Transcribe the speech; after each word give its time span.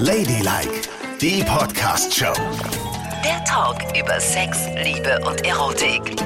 Ladylike, 0.00 0.88
die 1.20 1.42
Podcast-Show. 1.44 2.32
Der 3.24 3.44
Talk 3.44 3.76
über 4.00 4.20
Sex, 4.20 4.66
Liebe 4.84 5.18
und 5.26 5.44
Erotik. 5.44 6.16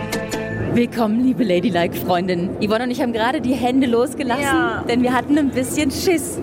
Willkommen, 0.74 1.24
liebe 1.24 1.42
Ladylike-Freundinnen. 1.44 2.50
Yvonne 2.60 2.84
und 2.84 2.90
ich 2.90 3.00
haben 3.00 3.12
gerade 3.12 3.40
die 3.40 3.54
Hände 3.54 3.86
losgelassen, 3.86 4.42
Ja. 4.42 4.84
denn 4.88 5.02
wir 5.02 5.12
hatten 5.14 5.38
ein 5.38 5.50
bisschen 5.50 5.90
Schiss. 5.90 6.38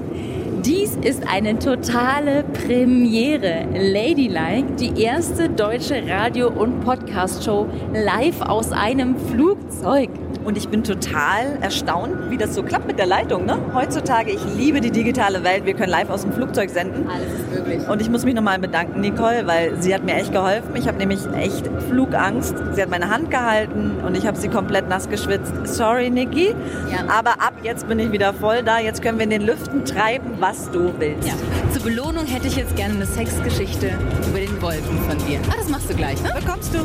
Dies 0.66 0.96
ist 1.02 1.24
eine 1.28 1.58
totale 1.60 2.44
Premiere. 2.66 3.66
Ladylike, 3.74 4.74
die 4.80 5.02
erste 5.02 5.50
deutsche 5.50 6.04
Radio- 6.08 6.50
und 6.50 6.82
Podcast-Show 6.82 7.68
live 7.94 8.42
aus 8.42 8.72
einem 8.72 9.16
Flugzeug. 9.32 10.10
Und 10.50 10.58
ich 10.58 10.68
bin 10.68 10.84
total 10.84 11.60
erstaunt, 11.62 12.32
wie 12.32 12.38
das 12.38 12.56
so 12.56 12.64
klappt 12.64 12.88
mit 12.88 12.98
der 12.98 13.06
Leitung. 13.06 13.46
Ne? 13.46 13.60
Heutzutage, 13.76 14.32
ich 14.32 14.44
liebe 14.58 14.82
die 14.82 14.90
digitale 14.90 15.44
Welt. 15.44 15.64
Wir 15.68 15.76
können 15.76 15.92
live 15.92 16.10
aus 16.10 16.24
dem 16.24 16.34
Flugzeug 16.34 16.72
senden. 16.72 17.08
Alles 17.08 17.32
ist 17.34 17.54
möglich. 17.54 17.88
Und 17.88 18.02
ich 18.02 18.10
muss 18.10 18.26
mich 18.26 18.34
nochmal 18.34 18.58
bedanken, 18.58 19.00
Nicole, 19.00 19.46
weil 19.46 19.80
sie 19.80 19.94
hat 19.94 20.04
mir 20.04 20.16
echt 20.16 20.32
geholfen. 20.32 20.76
Ich 20.76 20.88
habe 20.88 20.98
nämlich 20.98 21.20
echt 21.38 21.70
Flugangst. 21.88 22.56
Sie 22.74 22.82
hat 22.82 22.90
meine 22.90 23.12
Hand 23.12 23.30
gehalten 23.30 23.98
und 24.04 24.18
ich 24.18 24.26
habe 24.26 24.40
sie 24.40 24.48
komplett 24.48 24.90
nass 24.90 25.08
geschwitzt. 25.08 25.54
Sorry, 25.66 26.10
Niki. 26.10 26.56
Ja. 26.92 27.08
Aber 27.08 27.34
ab 27.34 27.54
jetzt 27.62 27.88
bin 27.88 28.00
ich 28.00 28.12
wieder 28.12 28.34
voll 28.34 28.64
da. 28.64 28.80
Jetzt 28.80 29.04
können 29.04 29.20
wir 29.20 29.26
in 29.26 29.30
den 29.30 29.44
Lüften 29.44 29.86
treiben, 29.86 30.32
was 30.40 30.72
du 30.72 30.92
willst. 30.98 31.28
Ja. 31.28 31.36
Zur 31.72 31.84
Belohnung 31.84 32.26
hätte 32.26 32.48
ich 32.48 32.56
jetzt 32.56 32.76
gerne 32.76 32.96
eine 32.96 33.06
Sexgeschichte 33.06 33.92
über 34.28 34.40
den 34.40 34.60
Wolken 34.64 34.98
von 35.08 35.16
dir. 35.28 35.42
Ah, 35.48 35.54
das 35.60 35.70
machst 35.70 35.92
du 35.92 35.94
gleich, 35.94 36.20
ne? 36.24 36.32
Bekommst 36.44 36.74
du? 36.74 36.80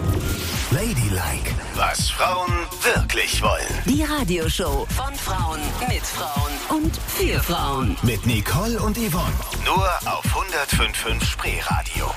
Ladylike, 0.70 1.54
was 1.90 2.10
Frauen 2.10 2.52
wirklich 2.82 3.42
wollen. 3.42 3.82
Die 3.84 4.02
Radioshow 4.02 4.86
von 4.96 5.14
Frauen 5.14 5.60
mit 5.88 6.02
Frauen 6.02 6.52
und 6.78 6.96
für 6.96 7.38
Frauen. 7.40 7.96
Mit 8.02 8.24
Nicole 8.26 8.80
und 8.80 8.96
Yvonne. 8.96 9.34
Nur 9.64 9.88
auf 10.06 10.24
105.5 10.24 11.24
Spreeradio. 11.24 12.10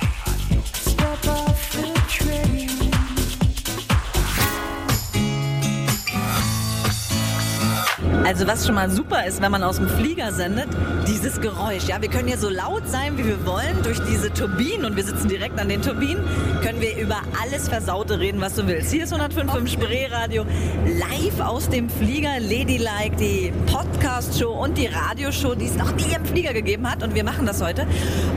Also 8.27 8.45
was 8.45 8.65
schon 8.65 8.75
mal 8.75 8.89
super 8.89 9.25
ist, 9.25 9.41
wenn 9.41 9.53
man 9.53 9.63
aus 9.63 9.77
dem 9.77 9.87
Flieger 9.87 10.33
sendet, 10.33 10.67
dieses 11.07 11.39
Geräusch. 11.39 11.87
Ja, 11.87 12.01
wir 12.01 12.09
können 12.09 12.27
hier 12.27 12.37
so 12.37 12.49
laut 12.49 12.85
sein, 12.85 13.17
wie 13.17 13.25
wir 13.25 13.45
wollen, 13.45 13.81
durch 13.83 14.01
diese 14.01 14.33
Turbinen 14.33 14.83
und 14.83 14.97
wir 14.97 15.05
sitzen 15.05 15.29
direkt 15.29 15.57
an 15.57 15.69
den 15.69 15.81
Turbinen, 15.81 16.21
können 16.61 16.81
wir 16.81 16.97
über 16.97 17.21
alles 17.41 17.69
Versaute 17.69 18.19
reden, 18.19 18.41
was 18.41 18.55
du 18.55 18.67
willst. 18.67 18.91
Hier 18.91 19.05
ist 19.05 19.13
105.5 19.13 19.67
Spreeradio, 19.69 20.45
live 20.85 21.39
aus 21.39 21.69
dem 21.69 21.89
Flieger, 21.89 22.41
Ladylike, 22.41 23.15
die 23.17 23.53
Podcast-Show 23.71 24.51
und 24.51 24.77
die 24.77 24.87
Radioshow, 24.87 25.55
die 25.55 25.67
es 25.67 25.77
noch 25.77 25.95
nie 25.95 26.13
im 26.13 26.25
Flieger 26.25 26.51
gegeben 26.51 26.91
hat 26.91 27.03
und 27.03 27.15
wir 27.15 27.23
machen 27.23 27.45
das 27.45 27.61
heute. 27.63 27.87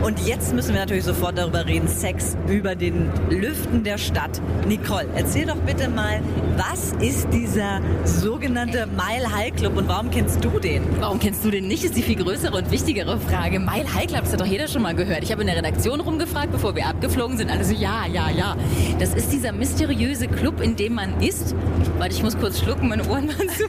Und 0.04 0.24
jetzt 0.24 0.54
müssen 0.54 0.72
wir 0.72 0.82
natürlich 0.82 1.04
sofort 1.04 1.36
darüber 1.36 1.66
reden, 1.66 1.88
Sex 1.88 2.36
über 2.46 2.76
den 2.76 3.10
Lüften 3.28 3.82
der 3.82 3.98
Stadt. 3.98 4.40
Nicole, 4.68 5.08
erzähl 5.16 5.46
doch 5.46 5.56
bitte 5.56 5.88
mal, 5.88 6.20
was 6.56 6.92
ist 7.04 7.26
dieser 7.32 7.80
sogenannte 8.04 8.86
Mile 8.86 9.34
High 9.34 9.56
Club 9.56 9.79
und 9.80 9.88
warum 9.88 10.10
kennst 10.10 10.44
du 10.44 10.58
den? 10.58 10.82
Warum 11.00 11.18
kennst 11.18 11.42
du 11.42 11.50
den 11.50 11.66
nicht, 11.66 11.84
ist 11.84 11.96
die 11.96 12.02
viel 12.02 12.16
größere 12.16 12.54
und 12.54 12.70
wichtigere 12.70 13.18
Frage. 13.18 13.58
Mile 13.58 13.94
High 13.94 14.06
Club, 14.08 14.22
das 14.24 14.32
hat 14.32 14.40
doch 14.40 14.46
jeder 14.46 14.68
schon 14.68 14.82
mal 14.82 14.94
gehört. 14.94 15.22
Ich 15.22 15.32
habe 15.32 15.40
in 15.40 15.46
der 15.46 15.56
Redaktion 15.56 16.00
rumgefragt, 16.00 16.52
bevor 16.52 16.76
wir 16.76 16.86
abgeflogen 16.86 17.38
sind. 17.38 17.50
Alle 17.50 17.64
so, 17.64 17.72
ja, 17.72 18.04
ja, 18.06 18.28
ja. 18.30 18.56
Das 18.98 19.14
ist 19.14 19.32
dieser 19.32 19.52
mysteriöse 19.52 20.28
Club, 20.28 20.60
in 20.60 20.76
dem 20.76 20.94
man 20.94 21.18
ist. 21.22 21.54
Warte, 21.96 22.14
ich 22.14 22.22
muss 22.22 22.38
kurz 22.38 22.60
schlucken, 22.60 22.88
meine 22.88 23.08
Ohren 23.08 23.28
waren 23.38 23.48
zu. 23.48 23.64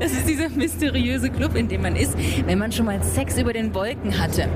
Das 0.00 0.10
ist 0.10 0.28
dieser 0.28 0.48
mysteriöse 0.48 1.30
Club, 1.30 1.54
in 1.54 1.68
dem 1.68 1.82
man 1.82 1.94
ist, 1.94 2.16
wenn 2.46 2.58
man 2.58 2.72
schon 2.72 2.86
mal 2.86 3.00
Sex 3.04 3.38
über 3.38 3.52
den 3.52 3.72
Wolken 3.74 4.18
hatte. 4.18 4.48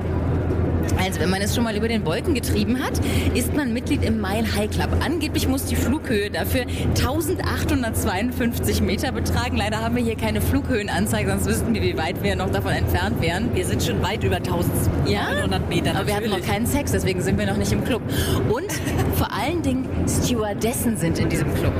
Also, 1.03 1.19
wenn 1.19 1.29
man 1.29 1.41
es 1.41 1.53
schon 1.53 1.65
mal 1.65 1.75
über 1.75 1.89
den 1.89 2.05
Wolken 2.05 2.33
getrieben 2.33 2.81
hat, 2.81 2.93
ist 3.33 3.53
man 3.53 3.73
Mitglied 3.73 4.03
im 4.03 4.21
Mile 4.21 4.45
High 4.55 4.69
Club. 4.69 4.87
Angeblich 5.03 5.49
muss 5.49 5.65
die 5.65 5.75
Flughöhe 5.75 6.31
dafür 6.31 6.61
1852 6.61 8.79
Meter 8.81 9.11
betragen. 9.11 9.57
Leider 9.57 9.81
haben 9.81 9.97
wir 9.97 10.03
hier 10.03 10.15
keine 10.15 10.39
Flughöhenanzeige, 10.39 11.29
sonst 11.29 11.45
wüssten 11.45 11.73
wir, 11.73 11.81
wie 11.81 11.97
weit 11.97 12.23
wir 12.23 12.37
noch 12.37 12.51
davon 12.51 12.71
entfernt 12.71 13.21
wären. 13.21 13.53
Wir 13.53 13.65
sind 13.65 13.83
schon 13.83 14.01
weit 14.01 14.23
über 14.23 14.37
1900 14.37 15.09
Ja, 15.09 15.59
Meter. 15.69 15.93
aber 15.95 16.07
wir 16.07 16.15
hatten 16.15 16.29
noch 16.29 16.41
keinen 16.41 16.67
Sex, 16.67 16.93
deswegen 16.93 17.21
sind 17.21 17.37
wir 17.37 17.47
noch 17.47 17.57
nicht 17.57 17.73
im 17.73 17.83
Club. 17.83 18.01
Und 18.49 18.71
vor 19.15 19.27
allen 19.33 19.61
Dingen 19.61 19.85
Stewardessen 20.07 20.95
sind 20.95 21.19
in 21.19 21.27
diesem 21.27 21.53
Club. 21.53 21.73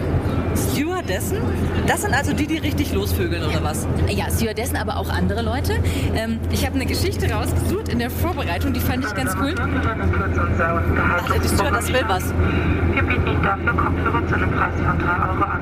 Stewardessen? 0.55 1.37
Das 1.87 2.01
sind 2.01 2.13
also 2.13 2.33
die, 2.33 2.47
die 2.47 2.57
richtig 2.57 2.93
losvögeln 2.93 3.43
oder 3.43 3.63
was? 3.63 3.87
Ja, 4.09 4.25
Stewardessen, 4.29 4.77
aber 4.77 4.97
auch 4.97 5.09
andere 5.09 5.41
Leute. 5.41 5.73
Ähm, 6.15 6.39
ich 6.51 6.65
habe 6.65 6.75
eine 6.75 6.85
Geschichte 6.85 7.31
rausgesucht 7.31 7.89
in 7.89 7.99
der 7.99 8.09
Vorbereitung, 8.09 8.73
die 8.73 8.79
fand 8.79 9.05
ich 9.05 9.13
ganz 9.13 9.35
cool. 9.41 9.53
Ach, 9.57 11.31
die 11.31 11.47
Stewardess 11.47 11.87
will 11.91 12.03
was. 12.07 12.23
Wir 12.93 13.03
bieten 13.03 13.27
Ihnen 13.27 13.41
dafür 13.43 13.73
Kopfhörer 13.73 14.27
zu 14.27 14.35
einem 14.35 14.51
Preis 14.51 14.73
von 14.75 14.99
3 14.99 15.29
Euro 15.29 15.43
an. 15.43 15.61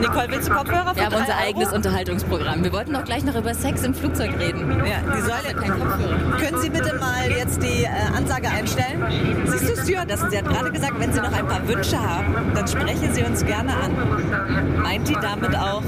Nicole, 0.00 0.26
willst 0.28 0.48
du 0.48 0.52
Kopfhörer 0.52 0.88
für 0.90 0.96
Wir 0.96 1.06
haben 1.06 1.14
unser 1.14 1.32
Euro? 1.34 1.46
eigenes 1.48 1.72
Unterhaltungsprogramm. 1.72 2.64
Wir 2.64 2.72
wollten 2.72 2.96
auch 2.96 3.04
gleich 3.04 3.24
noch 3.24 3.36
über 3.36 3.54
Sex 3.54 3.82
im 3.84 3.94
Flugzeug 3.94 4.32
reden. 4.38 4.68
Ja, 4.84 5.14
die 5.16 5.20
soll 5.20 5.54
Kein 5.54 5.78
Kopfhörer. 5.78 6.36
Können 6.38 6.58
Sie 6.60 6.70
bitte 6.70 6.94
mal 6.96 7.30
jetzt 7.30 7.62
die 7.62 7.84
äh, 7.84 7.88
Ansage 8.16 8.48
einstellen? 8.48 9.04
Siehst 9.46 9.68
du, 9.68 9.82
Stewardessen, 9.82 10.30
sie 10.30 10.38
hat 10.38 10.46
gerade 10.46 10.70
gesagt, 10.72 10.94
wenn 10.98 11.12
Sie 11.12 11.20
noch 11.20 11.32
ein 11.32 11.46
paar 11.46 11.66
Wünsche 11.68 11.98
haben, 11.98 12.34
dann 12.54 12.66
sprechen 12.66 13.14
Sie 13.14 13.22
uns 13.22 13.44
gerne 13.44 13.67
an. 13.72 14.82
Meint 14.82 15.08
die 15.08 15.16
damit 15.20 15.56
auch? 15.56 15.82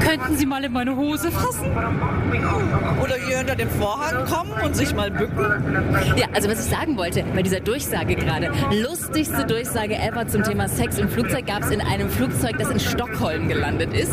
Könnten 0.00 0.36
Sie 0.36 0.46
mal 0.46 0.64
in 0.64 0.72
meine 0.72 0.96
Hose 0.96 1.30
fassen? 1.30 1.70
Oder 3.02 3.14
hier 3.26 3.38
hinter 3.38 3.56
den 3.56 3.68
Vorhang 3.68 4.24
kommen 4.26 4.52
und 4.64 4.74
sich 4.74 4.94
mal 4.94 5.10
bücken? 5.10 5.44
Ja, 6.16 6.26
also 6.32 6.48
was 6.48 6.64
ich 6.64 6.70
sagen 6.70 6.96
wollte 6.96 7.24
bei 7.34 7.42
dieser 7.42 7.60
Durchsage 7.60 8.14
gerade. 8.14 8.50
Lustigste 8.70 9.44
Durchsage 9.44 9.96
ever 9.96 10.26
zum 10.26 10.42
Thema 10.44 10.68
Sex 10.68 10.98
im 10.98 11.08
Flugzeug 11.08 11.46
gab 11.46 11.62
es 11.62 11.70
in 11.70 11.80
einem 11.80 12.08
Flugzeug, 12.08 12.56
das 12.58 12.70
in 12.70 12.80
Stockholm 12.80 13.48
gelandet 13.48 13.92
ist. 13.92 14.12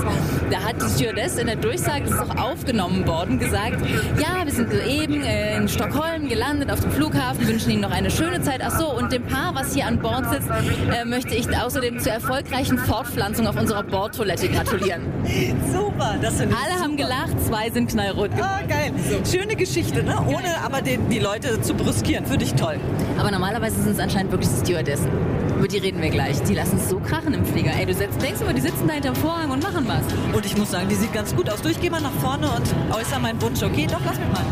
Da 0.51 0.59
hat 0.59 0.81
die 0.81 0.89
Stewardess 0.89 1.37
in 1.37 1.47
der 1.47 1.55
Durchsage, 1.55 2.03
das 2.05 2.11
ist 2.11 2.19
auch 2.19 2.51
aufgenommen 2.51 3.07
worden, 3.07 3.39
gesagt, 3.39 3.77
ja, 4.19 4.43
wir 4.45 4.51
sind 4.51 4.71
soeben 4.71 5.23
äh, 5.23 5.57
in 5.57 5.69
Stockholm 5.69 6.27
gelandet 6.27 6.71
auf 6.71 6.81
dem 6.81 6.91
Flughafen, 6.91 7.47
wünschen 7.47 7.71
Ihnen 7.71 7.81
noch 7.81 7.91
eine 7.91 8.11
schöne 8.11 8.41
Zeit. 8.41 8.61
Ach 8.63 8.77
so, 8.77 8.91
und 8.91 9.11
dem 9.11 9.23
Paar, 9.23 9.55
was 9.55 9.73
hier 9.73 9.85
an 9.85 9.99
Bord 9.99 10.29
sitzt, 10.29 10.49
äh, 10.49 11.05
möchte 11.05 11.35
ich 11.35 11.47
außerdem 11.57 11.99
zur 12.05 12.13
erfolgreichen 12.13 12.77
Fortpflanzung 12.77 13.47
auf 13.47 13.59
unserer 13.59 13.81
Bordtoilette 13.81 14.47
gratulieren. 14.47 15.01
Super, 15.73 16.17
das 16.21 16.37
sind 16.37 16.53
Alle 16.53 16.79
haben 16.79 16.97
gelacht, 16.97 17.33
zwei 17.47 17.71
sind 17.71 17.89
knallrot. 17.89 18.29
Ah, 18.39 18.61
geil. 18.61 18.93
Schöne 19.27 19.55
Geschichte, 19.55 20.03
ne? 20.03 20.15
Ohne 20.27 20.55
aber 20.63 20.83
den, 20.83 21.09
die 21.09 21.17
Leute 21.17 21.59
zu 21.61 21.73
brüskieren. 21.73 22.27
Finde 22.27 22.45
ich 22.45 22.53
toll. 22.53 22.79
Aber 23.17 23.31
normalerweise 23.31 23.81
sind 23.81 23.93
es 23.93 23.99
anscheinend 23.99 24.31
wirklich 24.31 24.51
die 24.51 24.65
Stewardessen. 24.65 25.09
Über 25.57 25.67
die 25.67 25.79
reden 25.79 25.99
wir 25.99 26.11
gleich. 26.11 26.43
Die 26.43 26.53
lassen 26.53 26.77
es 26.77 26.89
so 26.89 26.99
krachen 26.99 27.33
im 27.33 27.43
Flieger. 27.43 27.71
Ey, 27.75 27.87
du 27.87 27.93
setzt, 27.95 28.21
denkst 28.21 28.39
immer, 28.39 28.53
die 28.53 28.61
sitzen 28.61 28.87
da 28.87 28.93
hinterm 28.93 29.15
Vorhang 29.15 29.49
und 29.49 29.63
machen 29.63 29.87
was. 29.87 30.03
Und 30.31 30.45
ich 30.45 30.55
muss 30.55 30.69
sagen, 30.69 30.87
die 30.87 30.95
sieht 30.95 31.11
ganz 31.11 31.35
gut 31.35 31.49
aus. 31.49 31.63
Du, 31.63 31.69
ich 31.69 31.81
gehe 31.81 31.89
mal 31.89 32.01
nach 32.01 32.13
vorne 32.21 32.47
und 32.51 32.95
äußere 32.95 33.19
meinen 33.19 33.41
Wunsch. 33.41 33.63
Okay, 33.63 33.87
doch, 33.89 34.01
lass 34.05 34.19
mich 34.19 34.29
mal. 34.29 34.45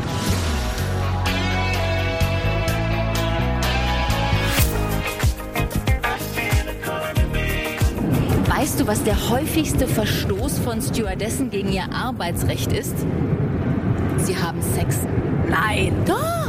Weißt 8.63 8.79
du, 8.79 8.87
was 8.87 9.03
der 9.03 9.29
häufigste 9.29 9.89
Verstoß 9.89 10.59
von 10.59 10.81
Stewardessen 10.81 11.49
gegen 11.49 11.73
ihr 11.73 11.83
Arbeitsrecht 11.91 12.71
ist? 12.71 12.95
Sie 14.19 14.37
haben 14.37 14.61
Sex. 14.61 14.99
Nein. 15.49 15.93
Doch. 16.05 16.42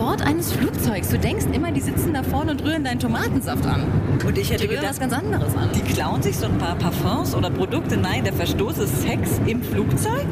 Bord 0.00 0.22
eines 0.22 0.50
Flugzeugs. 0.52 1.10
Du 1.10 1.18
denkst 1.18 1.44
immer, 1.52 1.72
die 1.72 1.82
sitzen 1.82 2.14
da 2.14 2.22
vorne 2.22 2.52
und 2.52 2.64
rühren 2.64 2.82
deinen 2.84 3.00
Tomatensaft 3.00 3.66
an. 3.66 3.84
Und 4.26 4.38
ich 4.38 4.46
Die 4.48 4.54
hätte 4.54 4.64
rühren 4.64 4.76
gedacht, 4.76 4.92
was 4.92 4.98
ganz 5.00 5.12
anderes 5.12 5.54
an. 5.54 5.68
die 5.74 5.82
klauen 5.82 6.22
sich 6.22 6.38
so 6.38 6.46
ein 6.46 6.56
paar 6.56 6.74
Parfums 6.76 7.34
oder 7.34 7.50
Produkte. 7.50 7.98
Nein, 7.98 8.24
der 8.24 8.32
Verstoß 8.32 8.78
ist 8.78 9.02
Sex 9.02 9.38
im 9.44 9.62
Flugzeug? 9.62 10.24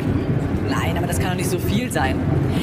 Nein, 0.70 0.96
aber 0.96 1.06
das 1.06 1.18
kann 1.18 1.30
doch 1.30 1.36
nicht 1.36 1.50
so 1.50 1.58
viel 1.58 1.90
sein. 1.90 2.16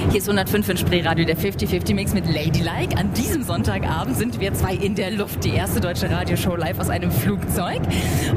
Hier 0.10 0.18
ist 0.20 0.28
105 0.28 0.70
in 0.70 0.78
Spreeradio, 0.78 1.26
der 1.26 1.38
50-50-Mix 1.38 2.14
mit 2.14 2.26
Ladylike. 2.28 2.96
An 2.98 3.12
diesem 3.14 3.44
Sonntagabend 3.44 4.16
sind 4.18 4.40
wir 4.40 4.54
zwei 4.54 4.76
in 4.76 4.94
der 4.96 5.10
Luft. 5.12 5.44
Die 5.44 5.50
erste 5.52 5.80
deutsche 5.80 6.10
Radioshow 6.10 6.56
live 6.56 6.80
aus 6.80 6.90
einem 6.90 7.12
Flugzeug. 7.12 7.82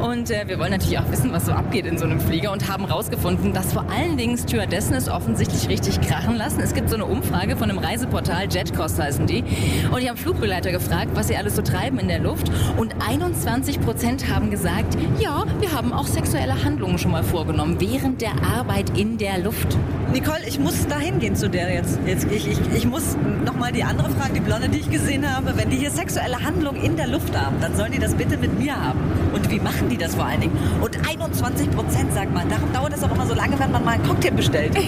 Und 0.01 0.31
äh, 0.31 0.47
wir 0.47 0.59
wollen 0.59 0.71
natürlich 0.71 0.99
auch 0.99 1.11
wissen, 1.11 1.33
was 1.33 1.47
so 1.47 1.53
abgeht 1.53 1.85
in 1.85 1.99
so 1.99 2.05
einem 2.05 2.21
Flieger 2.21 2.53
und 2.53 2.69
haben 2.71 2.85
rausgefunden, 2.85 3.53
dass 3.53 3.73
vor 3.73 3.85
allen 3.91 4.17
Dingen 4.17 4.39
Stewardessen 4.39 4.95
es 4.95 5.09
offensichtlich 5.09 5.69
richtig 5.69 6.01
krachen 6.01 6.37
lassen. 6.37 6.61
Es 6.61 6.73
gibt 6.75 6.89
so 6.89 6.95
eine 6.95 7.05
Umfrage 7.05 7.57
von 7.57 7.69
einem 7.71 7.79
Reiseportal, 7.79 8.49
Jetcost 8.59 8.99
heißen 8.99 9.27
die. 9.27 9.45
Und 9.93 10.03
ich 10.03 10.09
habe 10.09 10.19
Flugbegleiter 10.19 10.73
gefragt, 10.73 11.11
was 11.15 11.29
sie 11.29 11.37
alles 11.37 11.55
so 11.55 11.63
treiben 11.63 12.01
in 12.01 12.09
der 12.09 12.19
Luft. 12.19 12.51
Und 12.77 12.93
21 13.07 13.81
Prozent 13.81 14.29
haben 14.29 14.51
gesagt, 14.51 14.97
ja, 15.21 15.45
wir 15.61 15.73
haben 15.73 15.93
auch 15.93 16.07
sexuelle 16.07 16.65
Handlungen 16.65 16.99
schon 16.99 17.13
mal 17.13 17.23
vorgenommen 17.23 17.77
während 17.79 18.21
der 18.21 18.33
Arbeit 18.43 18.99
in 18.99 19.17
der 19.17 19.39
Luft. 19.39 19.77
Nicole, 20.13 20.41
ich 20.49 20.59
muss 20.59 20.87
da 20.89 20.99
hingehen 20.99 21.37
zu 21.37 21.49
der 21.49 21.73
jetzt. 21.73 22.01
jetzt 22.07 22.27
ich, 22.33 22.49
ich, 22.49 22.59
ich 22.75 22.87
muss 22.87 23.17
nochmal 23.45 23.71
die 23.73 23.85
andere 23.85 24.11
fragen, 24.11 24.35
die 24.35 24.41
Blonde, 24.41 24.69
die 24.69 24.79
ich 24.79 24.91
gesehen 24.91 25.25
habe. 25.33 25.57
Wenn 25.57 25.71
die 25.71 25.77
hier 25.77 25.91
sexuelle 25.91 26.43
Handlungen 26.43 26.83
in 26.83 26.97
der 26.97 27.07
Luft 27.07 27.39
haben, 27.39 27.61
dann 27.61 27.77
sollen 27.77 27.93
die 27.93 27.99
das 27.99 28.15
bitte 28.15 28.39
mit 28.39 28.59
mir 28.59 28.75
haben. 28.75 28.99
Und 29.35 29.49
wie 29.51 29.61
machen 29.61 29.89
die 29.89 29.99
das 29.99 30.17
vor 30.17 30.25
allen 30.25 30.41
Dingen? 30.41 30.57
Und 30.81 30.99
21 31.09 31.71
Prozent, 31.71 32.13
sagt 32.13 32.35
man. 32.35 32.49
Darum 32.49 32.73
dauert 32.73 32.95
es 32.95 33.05
auch 33.05 33.13
immer 33.13 33.27
so 33.27 33.35
lange, 33.35 33.59
wenn 33.61 33.71
man 33.71 33.85
mal 33.85 33.93
einen 33.93 34.05
Cocktail 34.05 34.33
bestellt. 34.33 34.77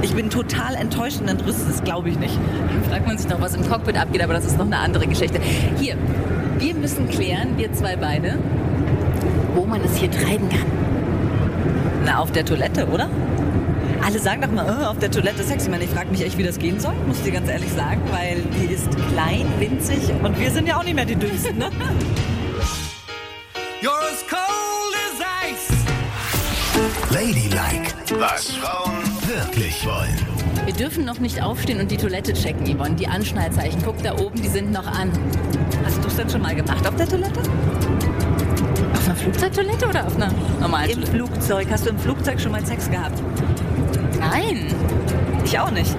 Ich 0.00 0.14
bin 0.14 0.30
total 0.30 0.74
enttäuscht 0.76 1.20
und 1.20 1.28
entrüstet, 1.28 1.68
das 1.68 1.82
glaube 1.82 2.08
ich 2.08 2.18
nicht. 2.18 2.38
Fragt 2.88 3.06
man 3.08 3.18
sich 3.18 3.28
noch, 3.28 3.40
was 3.40 3.54
im 3.54 3.66
Cockpit 3.68 3.96
abgeht, 3.96 4.22
aber 4.22 4.34
das 4.34 4.44
ist 4.44 4.58
noch 4.58 4.66
eine 4.66 4.78
andere 4.78 5.06
Geschichte. 5.06 5.40
Hier, 5.78 5.96
wir 6.58 6.74
müssen 6.74 7.08
klären, 7.08 7.56
wir 7.56 7.72
zwei 7.72 7.96
beide, 7.96 8.38
wo 9.54 9.64
man 9.64 9.80
es 9.82 9.96
hier 9.96 10.10
treiben 10.10 10.48
kann. 10.50 10.66
Na, 12.04 12.18
auf 12.18 12.30
der 12.32 12.44
Toilette, 12.44 12.86
oder? 12.86 13.08
Alle 14.04 14.18
sagen 14.18 14.42
doch 14.42 14.50
mal, 14.50 14.66
oh, 14.68 14.84
auf 14.90 14.98
der 14.98 15.10
Toilette 15.10 15.42
Sex. 15.42 15.64
Ich 15.64 15.70
meine, 15.70 15.84
ich 15.84 15.90
frage 15.90 16.10
mich 16.10 16.22
echt, 16.24 16.36
wie 16.36 16.42
das 16.42 16.58
gehen 16.58 16.78
soll, 16.78 16.92
muss 17.06 17.16
ich 17.18 17.24
dir 17.24 17.32
ganz 17.32 17.48
ehrlich 17.48 17.72
sagen, 17.72 18.02
weil 18.12 18.42
die 18.42 18.72
ist 18.72 18.90
klein, 19.10 19.46
winzig 19.58 20.10
und 20.22 20.38
wir 20.38 20.50
sind 20.50 20.68
ja 20.68 20.76
auch 20.78 20.84
nicht 20.84 20.94
mehr 20.94 21.06
die 21.06 21.16
Dünnsten, 21.16 21.56
ne? 21.58 21.70
You're 23.80 23.90
as 23.90 24.22
cold 24.28 24.94
as 25.06 25.18
ice. 25.48 25.72
Ladylike, 27.10 27.94
was 28.20 28.50
Frauen 28.52 29.02
wirklich 29.26 29.86
wollen. 29.86 30.37
Wir 30.68 30.74
dürfen 30.74 31.06
noch 31.06 31.18
nicht 31.18 31.42
aufstehen 31.42 31.80
und 31.80 31.90
die 31.90 31.96
Toilette 31.96 32.34
checken, 32.34 32.66
Yvonne. 32.66 32.94
Die 32.94 33.08
Anschnallzeichen, 33.08 33.80
guck 33.82 34.02
da 34.02 34.12
oben, 34.18 34.34
die 34.42 34.48
sind 34.48 34.70
noch 34.70 34.86
an. 34.86 35.10
Hast 35.82 36.04
du 36.04 36.08
es 36.08 36.16
denn 36.16 36.28
schon 36.28 36.42
mal 36.42 36.54
gemacht 36.54 36.86
auf 36.86 36.94
der 36.94 37.08
Toilette? 37.08 37.40
Auf 38.92 39.06
einer 39.06 39.16
Flugzeugtoilette 39.16 39.86
oder 39.88 40.06
auf 40.06 40.16
einer 40.16 40.30
normalen 40.60 40.90
Im 40.90 40.96
Toilette? 40.96 41.12
Flugzeug. 41.12 41.68
Hast 41.70 41.86
du 41.86 41.90
im 41.90 41.98
Flugzeug 41.98 42.38
schon 42.38 42.52
mal 42.52 42.66
Sex 42.66 42.90
gehabt? 42.90 43.18
Nein, 44.20 44.66
Ich 45.42 45.58
auch 45.58 45.70
nicht. 45.70 45.96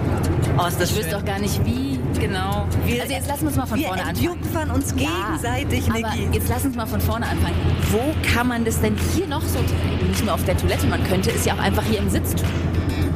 Oh, 0.55 0.67
ist 0.67 0.79
das 0.79 0.91
ich 0.91 0.97
wüsste 0.99 1.15
doch 1.15 1.25
gar 1.25 1.39
nicht, 1.39 1.65
wie 1.65 1.99
genau. 2.19 2.67
Wir- 2.85 3.01
also 3.01 3.11
jetzt 3.15 3.27
lassen 3.27 3.41
wir 3.41 3.47
uns 3.47 3.57
mal 3.57 3.65
von 3.65 3.79
Wir 3.79 3.87
vorne 3.87 4.01
anfangen. 4.03 4.17
entjungfern 4.19 4.69
uns 4.69 4.95
gegenseitig, 4.95 5.89
aber 5.89 5.97
Niki. 6.15 6.29
jetzt 6.31 6.47
lass 6.47 6.63
uns 6.65 6.75
mal 6.75 6.85
von 6.85 7.01
vorne 7.01 7.25
anfangen. 7.25 7.55
Wo 7.91 8.13
kann 8.35 8.47
man 8.47 8.65
das 8.65 8.79
denn 8.81 8.95
hier 9.15 9.25
noch 9.25 9.41
so 9.41 9.57
treiben? 9.57 10.09
Nicht 10.09 10.23
nur 10.23 10.35
auf 10.35 10.43
der 10.45 10.55
Toilette, 10.55 10.85
man 10.85 11.03
könnte 11.05 11.31
es 11.31 11.43
ja 11.45 11.55
auch 11.55 11.59
einfach 11.59 11.83
hier 11.89 11.97
im 11.97 12.09
Sitz 12.11 12.35
tun. 12.35 12.45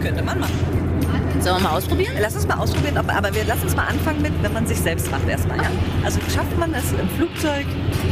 Könnte 0.02 0.24
man 0.24 0.40
machen. 0.40 0.83
Sollen 1.44 1.58
wir 1.58 1.70
mal 1.70 1.78
ausprobieren? 1.78 2.16
Lass 2.22 2.36
uns 2.36 2.48
mal 2.48 2.58
ausprobieren, 2.58 2.98
ob, 2.98 3.14
aber 3.14 3.34
wir 3.36 3.44
lassen 3.44 3.64
uns 3.64 3.76
mal 3.76 3.86
anfangen 3.88 4.22
mit, 4.22 4.32
wenn 4.42 4.54
man 4.54 4.66
sich 4.66 4.80
selbst 4.80 5.12
macht 5.12 5.28
erstmal. 5.28 5.58
Ja? 5.58 5.70
Also 6.06 6.18
schafft 6.34 6.58
man 6.58 6.74
es 6.74 6.94
im 6.94 7.10
Flugzeug, 7.18 7.66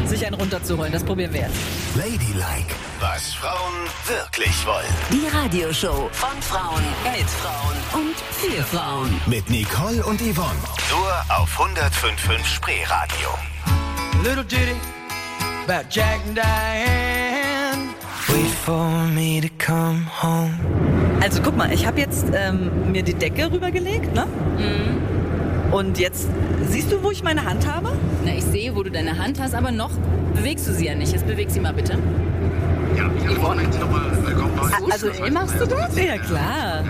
sich 0.06 0.26
einen 0.26 0.36
runterzuholen. 0.36 0.92
Das 0.92 1.02
probieren 1.02 1.32
wir 1.32 1.44
jetzt. 1.44 1.56
Ladylike, 1.96 2.76
was 3.00 3.34
Frauen 3.36 3.88
wirklich 4.06 4.66
wollen. 4.66 4.86
Die 5.14 5.28
Radioshow 5.34 6.10
von 6.12 6.42
Frauen 6.42 6.84
mit 7.04 7.30
Frauen 7.30 8.04
und 8.04 8.18
für 8.32 8.64
Frauen. 8.64 9.22
Mit 9.28 9.50
Nicole 9.50 10.04
und 10.06 10.20
Yvonne. 10.20 10.60
Nur 10.90 11.14
auf 11.34 11.58
105.5 11.58 12.44
Spreeradio. 12.44 13.30
Little 14.24 14.44
ditty 14.44 14.76
about 15.64 15.90
Jack 15.90 16.20
and 16.28 16.36
Diane. 16.36 17.96
Wait 18.28 18.52
for 18.66 19.08
me 19.08 19.40
to 19.40 19.48
come 19.58 20.06
home. 20.22 20.91
Also 21.22 21.42
guck 21.44 21.56
mal, 21.56 21.72
ich 21.72 21.86
habe 21.86 22.00
jetzt 22.00 22.26
ähm, 22.34 22.92
mir 22.92 23.04
die 23.04 23.14
Decke 23.14 23.52
rübergelegt, 23.52 24.14
ne? 24.16 24.26
Und 25.72 26.00
jetzt 26.00 26.28
siehst 26.68 26.92
du, 26.92 27.02
wo 27.04 27.12
ich 27.12 27.24
meine 27.24 27.46
Hand 27.46 27.72
habe? 27.72 27.92
Na, 28.26 28.34
ich 28.34 28.44
sehe, 28.44 28.76
wo 28.76 28.84
du 28.84 28.90
deine 28.92 29.18
Hand 29.18 29.40
hast, 29.40 29.54
aber 29.56 29.72
noch 29.72 29.92
bewegst 30.36 30.68
du 30.68 30.74
sie 30.74 30.88
ja 30.88 30.96
nicht. 30.96 31.14
Jetzt 31.14 31.28
beweg 31.28 31.50
sie 31.50 31.60
mal 31.60 31.74
bitte. 31.74 31.98
Also 34.92 35.08
machst 35.32 35.62
du 35.62 35.66
das? 35.66 35.96
Ja 35.96 36.18
klar. 36.18 36.84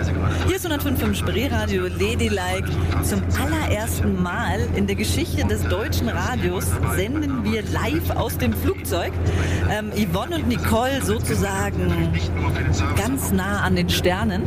Hier 0.47 0.55
ist 0.55 0.67
105.5 0.67 1.13
Spreeradio 1.15 1.83
Ladylike. 1.83 2.65
Zum 3.03 3.21
allerersten 3.41 4.21
Mal 4.21 4.67
in 4.75 4.85
der 4.87 4.95
Geschichte 4.95 5.45
des 5.45 5.63
deutschen 5.63 6.07
Radios 6.09 6.65
senden 6.95 7.43
wir 7.43 7.63
live 7.63 8.11
aus 8.11 8.37
dem 8.37 8.53
Flugzeug. 8.53 9.11
Ähm, 9.69 9.91
Yvonne 9.91 10.37
und 10.37 10.47
Nicole 10.47 11.01
sozusagen 11.01 12.13
ganz 12.97 13.31
nah 13.31 13.61
an 13.61 13.75
den 13.75 13.89
Sternen. 13.89 14.43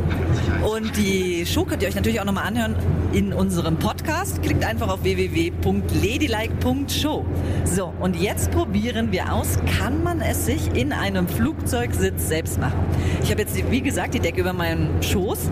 Und 0.63 0.95
die 0.97 1.45
Show 1.45 1.65
könnt 1.65 1.83
ihr 1.83 1.89
euch 1.89 1.95
natürlich 1.95 2.19
auch 2.19 2.25
nochmal 2.25 2.47
anhören 2.47 2.75
in 3.13 3.31
unserem 3.33 3.77
Podcast. 3.77 4.41
Klickt 4.41 4.65
einfach 4.65 4.89
auf 4.89 5.03
www.ladylike.show. 5.03 7.25
So, 7.63 7.93
und 7.99 8.15
jetzt 8.15 8.49
probieren 8.51 9.11
wir 9.11 9.31
aus, 9.33 9.59
kann 9.79 10.01
man 10.03 10.21
es 10.21 10.45
sich 10.45 10.75
in 10.75 10.93
einem 10.93 11.27
Flugzeugsitz 11.27 12.27
selbst 12.27 12.59
machen. 12.59 12.79
Ich 13.23 13.31
habe 13.31 13.41
jetzt, 13.41 13.55
wie 13.71 13.81
gesagt, 13.81 14.13
die 14.13 14.19
Decke 14.19 14.41
über 14.41 14.53
meinen 14.53 15.01
Schoß 15.01 15.49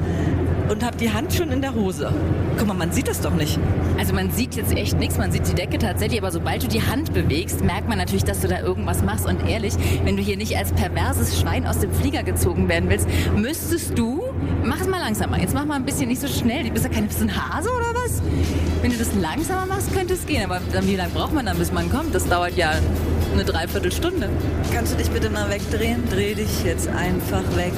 und 0.69 0.83
habe 0.83 0.98
die 0.98 1.12
Hand 1.12 1.33
schon 1.33 1.51
in 1.51 1.62
der 1.62 1.74
Hose. 1.74 2.12
Guck 2.57 2.68
mal, 2.68 2.74
man 2.74 2.92
sieht 2.92 3.07
das 3.07 3.21
doch 3.21 3.33
nicht. 3.33 3.60
Also 3.98 4.13
man 4.13 4.31
sieht 4.31 4.56
jetzt 4.56 4.71
echt 4.75 4.98
nichts, 4.98 5.18
man 5.18 5.31
sieht 5.31 5.48
die 5.48 5.54
Decke 5.54 5.77
tatsächlich, 5.77 6.19
aber 6.19 6.31
sobald 6.31 6.63
du 6.63 6.68
die 6.68 6.81
Hand 6.81 7.13
bewegst, 7.13 7.63
merkt 7.63 7.88
man 7.88 7.98
natürlich, 7.98 8.24
dass 8.24 8.42
du 8.42 8.48
da 8.48 8.60
irgendwas 8.60 9.04
machst. 9.04 9.25
Und 9.25 9.48
ehrlich, 9.48 9.74
wenn 10.04 10.18
du 10.18 10.24
hier 10.24 10.38
nicht 10.38 10.56
als 10.57 10.71
perverses 10.71 11.39
Schwein 11.39 11.65
aus 11.65 11.80
dem 11.80 11.92
Flieger 11.92 12.24
gezogen 12.24 12.69
werden 12.69 12.89
willst, 12.89 13.07
müsstest 13.36 13.98
du, 13.98 14.24
mach 14.63 14.81
es 14.81 14.88
mal 14.88 15.00
langsamer, 15.00 15.39
jetzt 15.39 15.54
mach 15.54 15.65
mal 15.65 15.75
ein 15.75 15.86
bisschen 15.86 16.10
nicht 16.10 16.21
so 16.21 16.27
schnell, 16.27 16.63
du 16.63 16.71
bist 16.71 16.86
ja 16.86 16.92
kein 16.92 17.07
bisschen 17.07 17.31
Hase 17.36 17.69
oder 17.69 17.94
was? 17.94 18.21
Wenn 18.81 18.92
du 18.92 18.98
das 18.98 19.13
langsamer 19.15 19.65
machst, 19.65 19.94
könnte 19.94 20.13
es 20.13 20.25
gehen, 20.25 20.44
aber 20.44 20.60
dann, 20.71 20.88
wie 20.88 20.95
lange 20.95 21.12
braucht 21.12 21.33
man 21.33 21.45
dann, 21.45 21.57
bis 21.57 21.71
man 21.71 21.89
kommt? 21.89 22.13
Das 22.13 22.27
dauert 22.27 22.56
ja 22.56 22.71
eine 23.33 23.44
Dreiviertelstunde. 23.44 24.30
Kannst 24.74 24.94
du 24.94 24.98
dich 24.98 25.10
bitte 25.10 25.30
mal 25.30 25.50
wegdrehen? 25.50 26.04
Dreh 26.10 26.36
dich 26.36 26.63
jetzt 26.63 26.88
einfach 26.88 27.44
weg. 27.56 27.74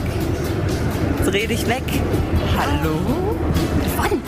Dreh 1.24 1.48
dich 1.48 1.68
weg. 1.68 1.84
Hallo? 2.58 3.36
Wann? 3.98 4.22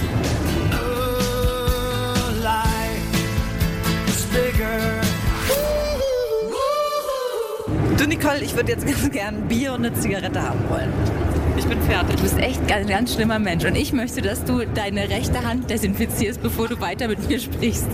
Du 7.97 8.05
Nicole, 8.07 8.39
ich 8.41 8.55
würde 8.55 8.71
jetzt 8.71 8.85
ganz 8.85 9.09
gern 9.11 9.47
Bier 9.47 9.73
und 9.73 9.85
eine 9.85 9.93
Zigarette 9.95 10.41
haben 10.41 10.59
wollen. 10.69 10.93
Ich 11.57 11.65
bin 11.65 11.81
fertig. 11.81 12.15
Du 12.17 12.21
bist 12.21 12.37
echt 12.37 12.71
ein 12.71 12.87
ganz 12.87 13.15
schlimmer 13.15 13.39
Mensch 13.39 13.65
und 13.65 13.75
ich 13.75 13.91
möchte, 13.91 14.21
dass 14.21 14.43
du 14.43 14.65
deine 14.65 15.09
rechte 15.09 15.43
Hand 15.43 15.69
desinfizierst, 15.69 16.41
bevor 16.41 16.67
du 16.67 16.79
weiter 16.79 17.07
mit 17.07 17.27
mir 17.27 17.39
sprichst. 17.39 17.89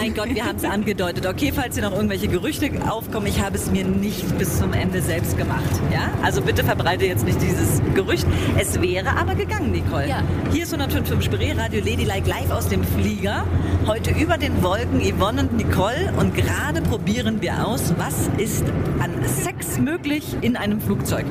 Mein 0.00 0.14
Gott, 0.14 0.34
wir 0.34 0.46
haben 0.46 0.56
es 0.56 0.64
angedeutet. 0.64 1.26
Okay, 1.26 1.52
falls 1.54 1.74
hier 1.74 1.84
noch 1.84 1.94
irgendwelche 1.94 2.26
Gerüchte 2.26 2.70
aufkommen, 2.88 3.26
ich 3.26 3.42
habe 3.42 3.56
es 3.56 3.70
mir 3.70 3.84
nicht 3.84 4.38
bis 4.38 4.58
zum 4.58 4.72
Ende 4.72 5.02
selbst 5.02 5.36
gemacht. 5.36 5.68
Ja? 5.92 6.10
Also 6.22 6.40
bitte 6.40 6.64
verbreite 6.64 7.04
jetzt 7.04 7.26
nicht 7.26 7.38
dieses 7.42 7.82
Gerücht. 7.94 8.26
Es 8.58 8.80
wäre 8.80 9.10
aber 9.10 9.34
gegangen, 9.34 9.72
Nicole. 9.72 10.08
Ja. 10.08 10.22
Hier 10.52 10.62
ist 10.62 10.74
105.5 10.74 11.20
Spree, 11.20 11.52
Radio 11.52 11.84
Ladylike 11.84 12.26
live 12.26 12.50
aus 12.50 12.68
dem 12.68 12.82
Flieger. 12.82 13.44
Heute 13.86 14.12
über 14.12 14.38
den 14.38 14.62
Wolken 14.62 15.02
Yvonne 15.02 15.42
und 15.42 15.52
Nicole. 15.58 16.14
Und 16.18 16.34
gerade 16.34 16.80
probieren 16.80 17.42
wir 17.42 17.66
aus, 17.66 17.92
was 17.98 18.30
ist 18.38 18.64
an 19.00 19.10
Sex 19.26 19.78
möglich 19.78 20.24
in 20.40 20.56
einem 20.56 20.80
Flugzeug. 20.80 21.26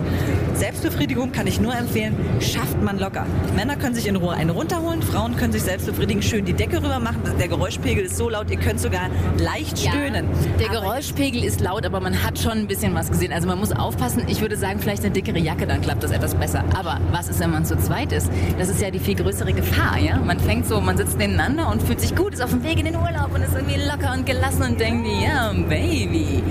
Selbstbefriedigung 0.54 1.32
kann 1.32 1.48
ich 1.48 1.60
nur 1.60 1.76
empfehlen, 1.76 2.16
schafft 2.40 2.82
man 2.84 3.00
locker. 3.00 3.26
Männer 3.56 3.76
können 3.76 3.96
sich 3.96 4.08
in 4.08 4.16
Ruhe 4.16 4.34
einen 4.34 4.52
runterholen, 4.52 5.02
Frauen 5.02 5.36
können 5.36 5.54
sich 5.54 5.64
selbst 5.64 5.88
befriedigen, 5.88 6.22
schön 6.22 6.46
die 6.46 6.54
Decke 6.54 6.78
rüber 6.78 7.00
machen. 7.00 7.22
Der 7.40 7.48
Geräuschpegel 7.48 8.06
ist 8.06 8.18
so 8.18 8.30
laut, 8.30 8.52
ihr 8.52 8.59
könnt 8.60 8.80
sogar 8.80 9.10
leicht 9.38 9.78
stöhnen. 9.80 10.28
Der 10.60 10.70
Aber 10.70 10.82
Geräuschpegel 10.82 11.44
ist 11.44 11.62
laut, 11.62 11.86
aber 11.86 12.00
man 12.00 12.24
hat 12.24 12.40
schon 12.40 12.52
ein 12.54 12.68
bisschen 12.68 12.94
was 12.94 13.10
gesehen. 13.10 13.32
Also 13.34 13.48
man 13.48 13.60
muss 13.60 13.72
aufpassen. 13.72 14.24
Ich 14.28 14.42
würde 14.42 14.58
sagen, 14.58 14.80
vielleicht 14.80 15.04
eine 15.04 15.12
dickere 15.12 15.40
Jacke, 15.40 15.66
dann 15.68 15.82
klappt 15.82 16.04
das 16.04 16.12
etwas 16.12 16.36
besser. 16.36 16.64
Aber 16.76 17.00
was 17.12 17.30
ist, 17.30 17.40
wenn 17.40 17.52
man 17.52 17.66
zu 17.66 17.78
zweit 17.78 18.12
ist? 18.12 18.30
Das 18.58 18.70
ist 18.70 18.82
ja 18.82 18.92
die 18.92 19.00
viel 19.00 19.16
größere 19.16 19.54
Gefahr, 19.54 19.98
ja? 19.98 20.18
Man 20.18 20.40
fängt 20.40 20.68
so, 20.68 20.80
man 20.82 20.98
sitzt 20.98 21.18
nebeneinander 21.18 21.70
und 21.70 21.82
fühlt 21.82 22.02
sich 22.02 22.16
gut, 22.16 22.34
ist 22.34 22.42
auf 22.42 22.52
dem 22.52 22.64
Weg 22.64 22.80
in 22.80 22.86
den 22.86 22.96
Urlaub 22.96 23.34
und 23.34 23.42
ist 23.42 23.54
irgendwie 23.54 23.80
locker 23.80 24.14
und 24.14 24.26
gelassen 24.26 24.64
und 24.64 24.80
denkt, 24.80 25.08
ja, 25.22 25.52
Baby. 25.68 26.44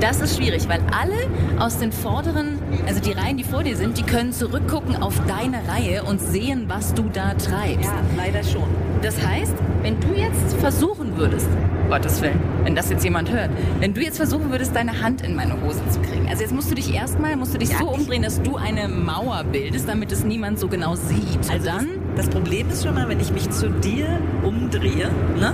Das 0.00 0.20
ist 0.22 0.38
schwierig, 0.38 0.66
weil 0.66 0.80
alle 0.98 1.14
aus 1.58 1.78
den 1.78 1.92
vorderen, 1.92 2.58
also 2.86 3.00
die 3.00 3.12
Reihen, 3.12 3.36
die 3.36 3.44
vor 3.44 3.62
dir 3.62 3.76
sind, 3.76 3.98
die 3.98 4.02
können 4.02 4.32
zurückgucken 4.32 4.96
auf 4.96 5.14
deine 5.26 5.58
Reihe 5.68 6.04
und 6.04 6.22
sehen, 6.22 6.64
was 6.68 6.94
du 6.94 7.04
da 7.12 7.34
treibst. 7.34 7.84
Ja, 7.84 8.00
leider 8.16 8.42
schon. 8.42 8.64
Das 9.02 9.20
heißt, 9.24 9.54
wenn 9.82 10.00
du 10.00 10.08
jetzt 10.14 10.56
versuchen 10.56 11.18
würdest, 11.18 11.48
Gottes 11.90 12.22
Willen, 12.22 12.40
wenn 12.64 12.74
das 12.74 12.88
jetzt 12.88 13.04
jemand 13.04 13.30
hört, 13.30 13.50
wenn 13.80 13.92
du 13.92 14.00
jetzt 14.00 14.16
versuchen 14.16 14.50
würdest, 14.50 14.74
deine 14.74 15.02
Hand 15.02 15.20
in 15.22 15.34
meine 15.34 15.60
Hose 15.60 15.80
zu 15.90 16.00
kriegen. 16.00 16.28
Also 16.28 16.42
jetzt 16.42 16.54
musst 16.54 16.70
du 16.70 16.74
dich 16.74 16.94
erstmal, 16.94 17.36
musst 17.36 17.52
du 17.52 17.58
dich 17.58 17.76
so 17.76 17.88
umdrehen, 17.88 18.22
dass 18.22 18.40
du 18.40 18.56
eine 18.56 18.88
Mauer 18.88 19.44
bildest, 19.44 19.86
damit 19.88 20.12
es 20.12 20.24
niemand 20.24 20.58
so 20.58 20.68
genau 20.68 20.94
sieht. 20.94 21.50
Also 21.50 21.66
dann, 21.66 21.88
das, 22.16 22.26
das 22.26 22.28
Problem 22.30 22.70
ist 22.70 22.84
schon 22.84 22.94
mal, 22.94 23.08
wenn 23.08 23.20
ich 23.20 23.32
mich 23.32 23.50
zu 23.50 23.68
dir 23.68 24.06
umdrehe, 24.44 25.10
ne, 25.38 25.52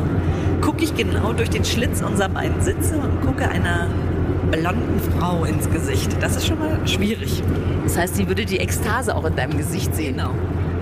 gucke 0.60 0.84
ich 0.84 0.94
genau 0.94 1.32
durch 1.32 1.50
den 1.50 1.64
Schlitz 1.64 2.02
unserer 2.02 2.28
beiden 2.28 2.60
Sitze 2.60 2.96
und 2.98 3.22
gucke 3.22 3.48
einer 3.48 3.88
blonden 4.50 5.00
Frau 5.18 5.44
ins 5.44 5.70
Gesicht. 5.70 6.16
Das 6.20 6.36
ist 6.36 6.46
schon 6.46 6.58
mal 6.58 6.78
schwierig. 6.86 7.42
das 7.84 7.96
heißt, 7.96 8.16
sie 8.16 8.28
würde 8.28 8.44
die 8.44 8.58
Ekstase 8.58 9.14
auch 9.14 9.24
in 9.24 9.36
deinem 9.36 9.56
Gesicht 9.56 9.94
sehen. 9.94 10.16
Genau. 10.16 10.30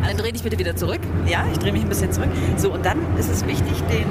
Dann 0.07 0.17
dreh 0.17 0.33
dich 0.33 0.43
bitte 0.43 0.59
wieder 0.59 0.77
zurück. 0.77 1.01
Ja, 1.27 1.45
ich 1.51 1.59
drehe 1.59 1.73
mich 1.73 1.83
ein 1.83 1.89
bisschen 1.89 2.13
zurück. 2.13 2.29
So, 2.57 2.73
und 2.73 2.85
dann 2.85 2.99
ist 3.19 3.31
es 3.31 3.47
wichtig, 3.47 3.83
den 3.91 4.05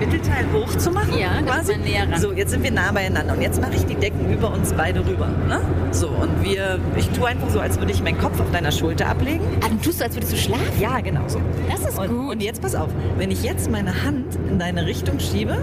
Mittelteil 0.00 0.44
hoch 0.52 0.74
zu 0.76 0.90
machen. 0.90 1.12
Ja, 1.18 1.40
quasi. 1.46 1.76
näher 1.76 2.10
ran. 2.10 2.20
So, 2.20 2.32
jetzt 2.32 2.50
sind 2.50 2.62
wir 2.62 2.70
nah 2.72 2.90
beieinander 2.92 3.34
und 3.34 3.42
jetzt 3.42 3.60
mache 3.60 3.74
ich 3.74 3.84
die 3.86 3.94
Decken 3.94 4.32
über 4.32 4.52
uns 4.52 4.72
beide 4.72 5.00
rüber. 5.06 5.28
Ne? 5.48 5.60
So, 5.92 6.08
und 6.08 6.42
wir, 6.42 6.78
ich 6.96 7.08
tue 7.10 7.26
einfach 7.28 7.48
so, 7.50 7.60
als 7.60 7.78
würde 7.78 7.92
ich 7.92 8.02
meinen 8.02 8.18
Kopf 8.18 8.40
auf 8.40 8.50
deiner 8.50 8.72
Schulter 8.72 9.08
ablegen. 9.08 9.44
Ah, 9.60 9.66
dann 9.68 9.80
tust 9.80 10.00
du, 10.00 10.04
als 10.04 10.14
würdest 10.16 10.32
du 10.32 10.36
schlafen. 10.36 10.80
Ja, 10.80 11.00
genau 11.00 11.22
so. 11.28 11.40
Das 11.70 11.80
ist 11.88 11.98
Und, 11.98 12.08
gut. 12.08 12.30
und 12.32 12.42
jetzt 12.42 12.62
pass 12.62 12.74
auf, 12.74 12.88
wenn 13.18 13.30
ich 13.30 13.42
jetzt 13.42 13.70
meine 13.70 14.04
Hand 14.04 14.36
in 14.48 14.58
deine 14.58 14.86
Richtung 14.86 15.20
schiebe, 15.20 15.58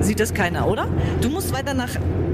sieht 0.00 0.20
das 0.20 0.34
keiner, 0.34 0.66
oder? 0.68 0.86
Du 1.20 1.28
musst 1.30 1.52
weiter 1.54 1.72
nach 1.74 1.90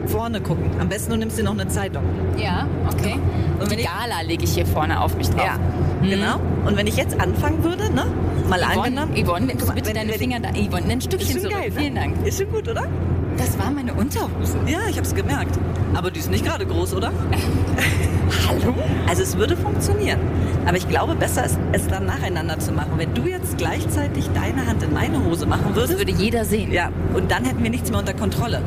vorne 0.07 0.41
gucken. 0.41 0.65
Am 0.81 0.89
besten 0.89 1.13
du 1.13 1.19
nimmst 1.19 1.39
dir 1.39 1.45
noch 1.45 1.53
eine 1.53 1.69
Zeitung. 1.69 2.03
Ja, 2.37 2.67
okay. 2.91 3.17
Und 3.61 3.71
wenn 3.71 3.77
die 3.79 3.85
ich- 3.85 3.89
Gala 3.89 4.23
lege 4.27 4.45
ich 4.45 4.55
hier 4.55 4.67
vorne 4.67 5.01
auf 5.01 5.17
mich 5.17 5.29
drauf. 5.31 5.59
Mhm. 6.03 6.09
genau. 6.11 6.41
Und 6.67 6.77
wenn 6.77 6.87
ich 6.87 6.97
jetzt 6.97 7.21
anfangen 7.21 7.63
würde, 7.63 7.93
ne? 7.93 8.07
Mal 8.49 8.61
Yvonne, 8.61 8.77
angenommen. 9.01 9.15
Yvonne, 9.17 9.47
mal, 9.67 9.75
bitte 9.75 9.93
deine 9.95 10.13
Finger 10.15 10.41
da. 10.41 10.49
Yvonne, 10.51 10.87
Ist 11.03 11.13
Stückchen 11.13 11.33
schon 11.33 11.41
zurück. 11.51 11.55
geil, 11.55 11.71
ne? 11.71 11.81
Vielen 11.81 11.95
Dank. 11.95 12.27
Ist 12.27 12.39
schon 12.39 12.51
gut, 12.53 12.69
oder? 12.69 12.85
Das 13.37 13.59
war 13.59 13.71
meine 13.71 13.95
Unterhose. 13.95 14.59
Ja, 14.67 14.79
ich 14.89 14.99
hab's 14.99 15.15
gemerkt. 15.15 15.59
Aber 15.95 16.11
die 16.11 16.21
ist 16.21 16.31
nicht 16.31 16.45
gerade 16.45 16.65
groß, 16.67 16.95
oder? 16.95 17.13
Hallo? 18.49 18.75
Also 19.09 19.23
es 19.23 19.37
würde 19.37 19.57
funktionieren. 19.57 20.21
Aber 20.67 20.77
ich 20.77 20.89
glaube, 20.89 21.15
besser 21.15 21.45
ist 21.45 21.59
es 21.73 21.87
dann 21.89 22.07
nacheinander 22.07 22.59
zu 22.59 22.73
machen. 22.73 22.93
Wenn 22.97 23.13
du 23.15 23.23
jetzt 23.27 23.59
gleichzeitig 23.59 24.29
deine 24.35 24.67
Hand 24.67 24.83
in 24.83 24.93
meine 24.93 25.25
Hose 25.25 25.47
machen 25.47 25.65
Das 25.69 25.77
würdest, 25.91 25.99
würde 25.99 26.13
jeder 26.13 26.45
sehen. 26.45 26.73
ja, 26.73 26.91
und 27.15 27.31
dann 27.31 27.45
hätten 27.45 27.63
wir 27.63 27.71
nichts 27.71 27.91
mehr 27.91 27.99
unter 27.99 28.15
Kontrolle. 28.15 28.63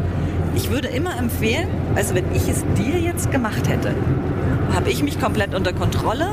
Ich 0.56 0.70
würde 0.72 0.88
immer 0.89 1.18
empfehlen, 1.18 1.68
also 1.96 2.15
wenn 2.15 2.25
ich 2.34 2.48
es 2.48 2.63
dir 2.77 3.00
jetzt 3.00 3.32
gemacht 3.32 3.68
hätte, 3.70 3.94
habe 4.74 4.89
ich 4.89 5.04
mich 5.04 5.20
komplett 5.20 5.54
unter 5.56 5.74
Kontrolle 5.74 6.27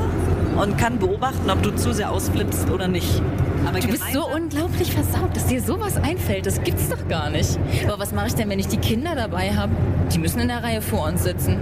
und 0.61 0.77
kann 0.77 0.99
beobachten, 0.99 1.49
ob 1.49 1.61
du 1.63 1.71
zu 1.75 1.93
sehr 1.93 2.11
ausflippst 2.11 2.69
oder 2.69 2.87
nicht. 2.87 3.21
Aber 3.65 3.79
Du 3.79 3.87
bist 3.87 4.11
so 4.13 4.27
unglaublich 4.27 4.91
versaut, 4.91 5.35
dass 5.35 5.47
dir 5.47 5.61
sowas 5.61 5.97
einfällt. 5.97 6.45
Das 6.45 6.61
gibt's 6.63 6.89
doch 6.89 7.07
gar 7.07 7.29
nicht. 7.29 7.57
Aber 7.85 7.99
was 7.99 8.11
mache 8.11 8.27
ich 8.27 8.35
denn, 8.35 8.49
wenn 8.49 8.59
ich 8.59 8.67
die 8.67 8.77
Kinder 8.77 9.15
dabei 9.15 9.53
habe? 9.53 9.71
Die 10.13 10.19
müssen 10.19 10.39
in 10.39 10.47
der 10.47 10.63
Reihe 10.63 10.81
vor 10.81 11.07
uns 11.07 11.23
sitzen. 11.23 11.57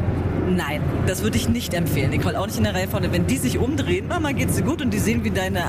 Nein, 0.50 0.82
das 1.08 1.24
würde 1.24 1.38
ich 1.38 1.48
nicht 1.48 1.74
empfehlen. 1.74 2.10
Nicole, 2.10 2.38
auch 2.38 2.46
nicht 2.46 2.58
in 2.58 2.64
der 2.64 2.74
Reihe 2.74 2.88
vorne. 2.88 3.12
Wenn 3.12 3.28
die 3.28 3.38
sich 3.38 3.58
umdrehen, 3.58 4.08
Mama 4.08 4.32
geht's 4.32 4.56
dir 4.56 4.64
gut 4.64 4.82
und 4.82 4.92
die 4.92 5.00
sehen, 5.00 5.24
wie 5.24 5.30
deine 5.30 5.64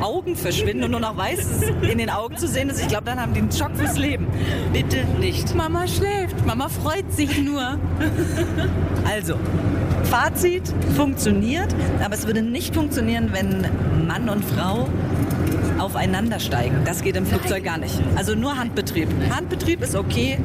Augen 0.00 0.36
verschwinden 0.36 0.84
und 0.84 0.92
nur 0.92 1.00
noch 1.00 1.16
Weißes 1.16 1.62
in 1.90 1.98
den 1.98 2.10
Augen 2.10 2.36
zu 2.36 2.46
sehen 2.46 2.68
ist, 2.68 2.80
ich 2.80 2.88
glaube, 2.88 3.04
dann 3.04 3.20
haben 3.20 3.34
die 3.34 3.40
einen 3.40 3.50
Schock 3.50 3.72
fürs 3.74 3.98
Leben. 3.98 4.26
Bitte 4.72 5.04
nicht. 5.18 5.54
Mama 5.54 5.86
schläft. 5.88 6.46
Mama 6.46 6.68
freut 6.68 7.10
sich 7.12 7.42
nur. 7.42 7.78
Also, 9.10 9.34
Fazit, 10.04 10.62
funktioniert, 10.96 11.74
aber 12.04 12.14
es 12.14 12.26
würde 12.26 12.42
nicht 12.42 12.74
funktionieren, 12.74 13.30
wenn 13.32 13.66
Mann 14.06 14.28
und 14.28 14.44
Frau 14.44 14.88
aufeinander 15.78 16.40
steigen. 16.40 16.82
Das 16.84 17.02
geht 17.02 17.16
im 17.16 17.26
Flugzeug 17.26 17.64
gar 17.64 17.78
nicht. 17.78 17.94
Also 18.16 18.34
nur 18.34 18.56
Handbetrieb. 18.56 19.08
Handbetrieb 19.30 19.82
ist 19.82 19.94
okay. 19.94 20.38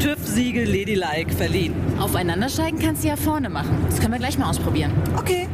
TÜV-Siegel 0.00 0.64
Ladylike 0.64 1.30
verliehen. 1.32 1.74
Aufeinandersteigen 1.98 2.78
kannst 2.78 3.04
du 3.04 3.08
ja 3.08 3.16
vorne 3.16 3.50
machen. 3.50 3.76
Das 3.88 4.00
können 4.00 4.12
wir 4.12 4.18
gleich 4.18 4.38
mal 4.38 4.48
ausprobieren. 4.48 4.92
Okay. 5.16 5.46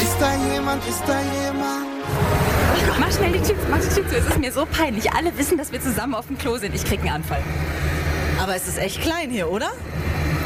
Ist 0.00 0.16
da 0.18 0.32
jemand, 0.54 0.88
ist 0.88 1.02
da 1.06 1.20
jemand? 1.44 1.92
Mach 2.98 3.12
schnell 3.12 3.32
die 3.32 3.38
Tür, 3.38 3.58
zu, 3.60 3.68
mach 3.70 3.78
die 3.78 3.88
Tür 3.88 4.08
zu. 4.08 4.16
Es 4.16 4.26
ist 4.26 4.38
mir 4.38 4.52
so 4.52 4.66
peinlich. 4.66 5.12
Alle 5.12 5.36
wissen, 5.36 5.58
dass 5.58 5.70
wir 5.70 5.80
zusammen 5.80 6.14
auf 6.14 6.28
dem 6.28 6.38
Klo 6.38 6.56
sind. 6.56 6.74
Ich 6.74 6.84
krieg 6.84 7.00
einen 7.00 7.10
Anfall. 7.10 7.42
Aber 8.42 8.56
es 8.56 8.66
ist 8.66 8.78
echt 8.78 9.02
klein 9.02 9.30
hier, 9.30 9.50
oder? 9.50 9.70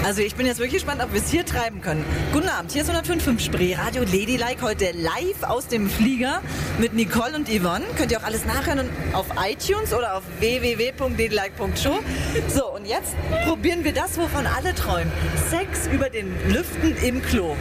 Also 0.06 0.22
ich 0.22 0.36
bin 0.36 0.46
jetzt 0.46 0.58
wirklich 0.58 0.84
gespannt, 0.84 1.02
ob 1.02 1.12
wir 1.12 1.20
es 1.20 1.28
hier 1.32 1.44
treiben 1.44 1.80
können. 1.80 2.04
Guten 2.32 2.48
Abend, 2.48 2.70
hier 2.70 2.82
ist 2.82 2.90
105.5 2.92 3.40
Spree 3.40 3.74
Radio 3.74 4.02
Ladylike, 4.02 4.62
heute 4.62 4.92
live 4.92 5.42
aus 5.42 5.66
dem 5.66 5.90
Flieger 5.90 6.42
mit 6.78 6.94
Nicole 6.94 7.34
und 7.34 7.48
Yvonne. 7.48 7.84
Könnt 7.96 8.12
ihr 8.12 8.20
auch 8.20 8.22
alles 8.22 8.44
nachhören 8.44 8.88
auf 9.14 9.26
iTunes 9.44 9.92
oder 9.92 10.16
auf 10.16 10.22
www.ladylike.show. 10.38 11.98
So, 12.46 12.72
und 12.72 12.86
jetzt 12.86 13.16
probieren 13.46 13.82
wir 13.82 13.92
das, 13.92 14.16
wovon 14.16 14.46
alle 14.46 14.76
träumen. 14.76 15.10
Sex 15.50 15.88
über 15.92 16.08
den 16.08 16.32
Lüften 16.52 16.96
im 17.02 17.20
Klo. 17.20 17.56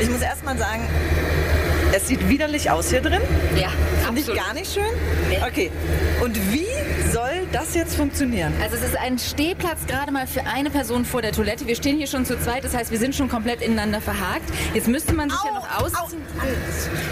Ich 0.00 0.08
muss 0.08 0.22
erst 0.22 0.46
mal 0.46 0.56
sagen, 0.56 0.88
es 1.92 2.08
sieht 2.08 2.28
widerlich 2.28 2.70
aus 2.70 2.90
hier 2.90 3.00
drin. 3.02 3.20
Ja, 3.56 3.68
Finde 4.04 4.20
ich 4.20 4.34
gar 4.34 4.54
nicht 4.54 4.72
schön. 4.72 4.82
Okay, 5.46 5.70
und 6.22 6.36
wie 6.52 6.66
soll 7.12 7.46
das 7.52 7.74
jetzt 7.74 7.96
funktionieren? 7.96 8.52
Also 8.62 8.76
es 8.76 8.82
ist 8.82 8.96
ein 8.96 9.18
Stehplatz 9.18 9.86
gerade 9.86 10.10
mal 10.10 10.26
für 10.26 10.44
eine 10.46 10.70
Person 10.70 11.04
vor 11.04 11.22
der 11.22 11.32
Toilette. 11.32 11.66
Wir 11.66 11.76
stehen 11.76 11.98
hier 11.98 12.06
schon 12.06 12.24
zu 12.24 12.38
zweit, 12.40 12.64
das 12.64 12.74
heißt, 12.74 12.90
wir 12.90 12.98
sind 12.98 13.14
schon 13.14 13.28
komplett 13.28 13.60
ineinander 13.60 14.00
verhakt. 14.00 14.50
Jetzt 14.74 14.88
müsste 14.88 15.12
man 15.12 15.28
sich 15.28 15.38
ja 15.44 15.50
Au, 15.50 15.54
noch 15.54 15.80
ausziehen. 15.82 16.22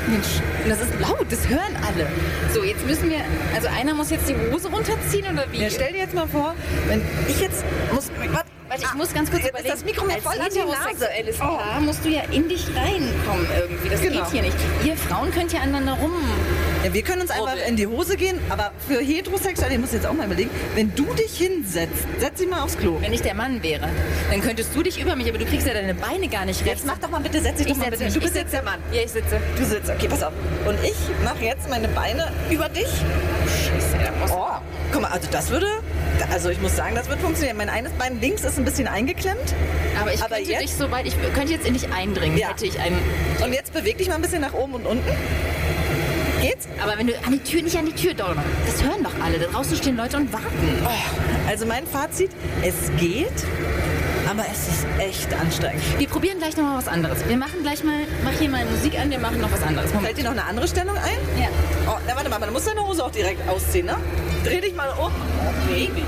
Mensch, 0.08 0.40
das 0.68 0.80
ist 0.80 1.00
laut, 1.00 1.26
das 1.30 1.48
hören 1.48 1.76
alle. 1.86 2.06
So, 2.54 2.64
jetzt 2.64 2.86
müssen 2.86 3.10
wir, 3.10 3.18
also 3.54 3.68
einer 3.68 3.94
muss 3.94 4.10
jetzt 4.10 4.28
die 4.28 4.34
Hose 4.52 4.68
runterziehen 4.68 5.26
oder 5.32 5.46
wie? 5.52 5.62
Ja, 5.62 5.70
stell 5.70 5.92
dir 5.92 5.98
jetzt 5.98 6.14
mal 6.14 6.26
vor, 6.26 6.54
wenn 6.88 7.02
ich 7.28 7.40
jetzt 7.40 7.64
muss. 7.92 8.08
Warte, 8.32 8.48
Warte, 8.70 8.84
ich 8.84 8.94
muss 8.94 9.12
ganz 9.12 9.30
kurz 9.30 9.42
jetzt 9.42 9.52
ist 9.54 9.60
überlegen. 9.60 9.74
das 9.74 9.84
Mikro 9.84 10.04
mir 10.06 10.14
Als 10.14 10.22
voll 10.22 10.32
an 10.34 10.48
die 10.52 10.58
Nase. 10.58 10.68
Oh. 10.70 10.72
heterosexuelles 10.72 11.38
Paar 11.38 11.80
musst 11.80 12.04
du 12.04 12.08
ja 12.08 12.22
in 12.30 12.48
dich 12.48 12.64
reinkommen 12.68 13.46
irgendwie. 13.58 13.88
Das 13.88 14.00
Genau. 14.00 14.22
geht 14.22 14.30
hier 14.32 14.42
nicht. 14.42 14.56
Ihr 14.84 14.96
Frauen 14.96 15.30
könnt 15.32 15.52
ja 15.52 15.60
aneinander 15.60 15.94
rum. 15.94 16.12
Ja, 16.84 16.94
wir 16.94 17.02
können 17.02 17.20
uns 17.22 17.30
einfach 17.30 17.56
in 17.66 17.76
die 17.76 17.86
Hose 17.86 18.16
gehen, 18.16 18.38
aber 18.48 18.70
für 18.88 19.00
Heterosexuelle, 19.00 19.74
ich 19.74 19.80
muss 19.80 19.92
jetzt 19.92 20.06
auch 20.06 20.12
mal 20.14 20.24
überlegen, 20.26 20.50
wenn 20.76 20.94
du 20.94 21.04
dich 21.14 21.36
hinsetzt, 21.36 21.92
setz 22.18 22.38
dich 22.38 22.48
mal 22.48 22.62
aufs 22.62 22.78
Klo. 22.78 22.96
Wenn 23.00 23.12
ich 23.12 23.20
der 23.22 23.34
Mann 23.34 23.62
wäre, 23.62 23.88
dann 24.30 24.40
könntest 24.40 24.70
du 24.74 24.82
dich 24.82 24.98
über 25.00 25.14
mich, 25.16 25.28
aber 25.28 25.36
du 25.38 25.44
kriegst 25.46 25.66
ja 25.66 25.74
deine 25.74 25.92
Beine 25.94 26.28
gar 26.28 26.44
nicht 26.46 26.60
rechts. 26.64 26.80
Jetzt 26.82 26.86
mach 26.86 26.96
doch 26.98 27.10
mal 27.10 27.20
bitte, 27.20 27.40
setz 27.42 27.58
dich 27.58 27.66
Ich 27.66 27.72
doch 27.72 27.80
mal 27.80 27.90
bitte. 27.90 28.04
mich. 28.04 28.14
Du 28.14 28.20
bist 28.20 28.34
jetzt 28.36 28.52
der 28.52 28.62
Mann. 28.62 28.78
Ja, 28.92 29.02
ich 29.02 29.10
sitze. 29.10 29.40
Du 29.58 29.64
sitzt, 29.64 29.90
okay, 29.90 30.06
pass 30.08 30.22
auf. 30.22 30.32
Und 30.66 30.78
ich 30.84 30.94
mache 31.24 31.44
jetzt 31.44 31.68
meine 31.68 31.88
Beine 31.88 32.32
über 32.48 32.68
dich. 32.68 32.86
Scheiße, 32.86 33.96
Oh, 34.32 34.46
guck 34.92 35.02
mal, 35.02 35.10
also 35.10 35.28
das 35.30 35.50
würde, 35.50 35.66
also 36.32 36.50
ich 36.50 36.60
muss 36.60 36.76
sagen, 36.76 36.94
das 36.94 37.08
wird 37.08 37.20
funktionieren. 37.20 37.56
Mein 37.56 37.68
eines 37.68 37.92
Bein 37.92 38.20
links 38.20 38.42
ist 38.44 38.58
ein 38.58 38.64
bisschen 38.64 38.86
eingeklemmt. 38.88 39.54
Aber 40.00 40.12
ich 40.12 40.22
Aber 40.22 40.36
könnte 40.36 40.50
jetzt- 40.50 40.62
dich 40.62 40.74
so 40.74 40.90
weit, 40.90 41.06
ich 41.06 41.14
könnte 41.34 41.52
jetzt 41.52 41.66
in 41.66 41.74
dich 41.74 41.88
eindringen, 41.92 42.38
Ja. 42.38 42.48
hätte 42.48 42.66
ich 42.66 42.78
einen. 42.78 42.98
Und 43.44 43.52
jetzt 43.52 43.72
beweg 43.72 43.98
dich 43.98 44.08
mal 44.08 44.14
ein 44.16 44.22
bisschen 44.22 44.40
nach 44.40 44.52
oben 44.54 44.74
und 44.74 44.86
unten. 44.86 45.08
Geht's? 46.40 46.66
Aber 46.82 46.96
wenn 46.98 47.06
du 47.06 47.12
an 47.26 47.32
die 47.32 47.38
Tür, 47.38 47.62
nicht 47.62 47.76
an 47.76 47.86
die 47.86 47.92
Tür 47.92 48.14
donnern. 48.14 48.42
Das 48.66 48.82
hören 48.82 49.02
doch 49.04 49.12
alle. 49.22 49.38
Da 49.38 49.46
draußen 49.46 49.76
stehen 49.76 49.96
Leute 49.96 50.16
und 50.16 50.32
warten. 50.32 50.46
Also 51.48 51.66
mein 51.66 51.86
Fazit, 51.86 52.30
es 52.62 52.74
geht, 52.98 53.26
aber 54.30 54.44
es 54.50 54.68
ist 54.68 54.79
echt 55.00 55.32
anstrengend. 55.34 55.82
Wir 55.98 56.08
probieren 56.08 56.38
gleich 56.38 56.56
noch 56.56 56.64
mal 56.64 56.78
was 56.78 56.88
anderes. 56.88 57.26
Wir 57.26 57.36
machen 57.36 57.62
gleich 57.62 57.82
mal, 57.82 58.00
mach 58.22 58.32
hier 58.32 58.50
mal 58.50 58.64
Musik 58.66 58.98
an, 58.98 59.10
wir 59.10 59.18
machen 59.18 59.40
noch 59.40 59.50
was 59.50 59.62
anderes. 59.62 59.88
Moment. 59.88 60.06
Fällt 60.06 60.18
dir 60.18 60.24
noch 60.24 60.32
eine 60.32 60.44
andere 60.44 60.68
Stellung 60.68 60.96
ein? 60.96 61.18
Ja. 61.40 61.48
Oh, 61.88 61.98
na 62.06 62.14
warte 62.14 62.28
mal, 62.28 62.38
man 62.38 62.52
muss 62.52 62.64
deine 62.64 62.86
Hose 62.86 63.04
auch 63.04 63.10
direkt 63.10 63.48
ausziehen, 63.48 63.86
ne? 63.86 63.96
Dreh 64.44 64.60
dich 64.60 64.74
mal 64.74 64.90
um. 64.90 65.10
Oh, 65.10 65.72
Baby. 65.72 66.04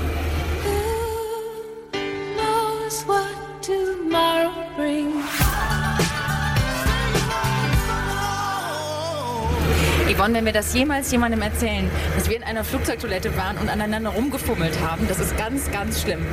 Yvonne, 10.13 10.35
wenn 10.35 10.45
wir 10.45 10.53
das 10.53 10.73
jemals 10.75 11.11
jemandem 11.11 11.41
erzählen, 11.41 11.89
dass 12.15 12.29
wir 12.29 12.35
in 12.35 12.43
einer 12.43 12.63
Flugzeugtoilette 12.63 13.35
waren 13.35 13.57
und 13.57 13.69
aneinander 13.69 14.11
rumgefummelt 14.11 14.79
haben, 14.81 15.07
das 15.07 15.19
ist 15.19 15.35
ganz, 15.37 15.71
ganz 15.71 16.01
schlimm. 16.01 16.23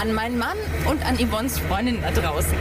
An 0.00 0.12
meinen 0.12 0.38
Mann 0.38 0.56
und 0.88 1.04
an 1.06 1.16
Yvonnes 1.16 1.58
Freundin 1.58 1.98
da 2.02 2.10
draußen. 2.10 2.52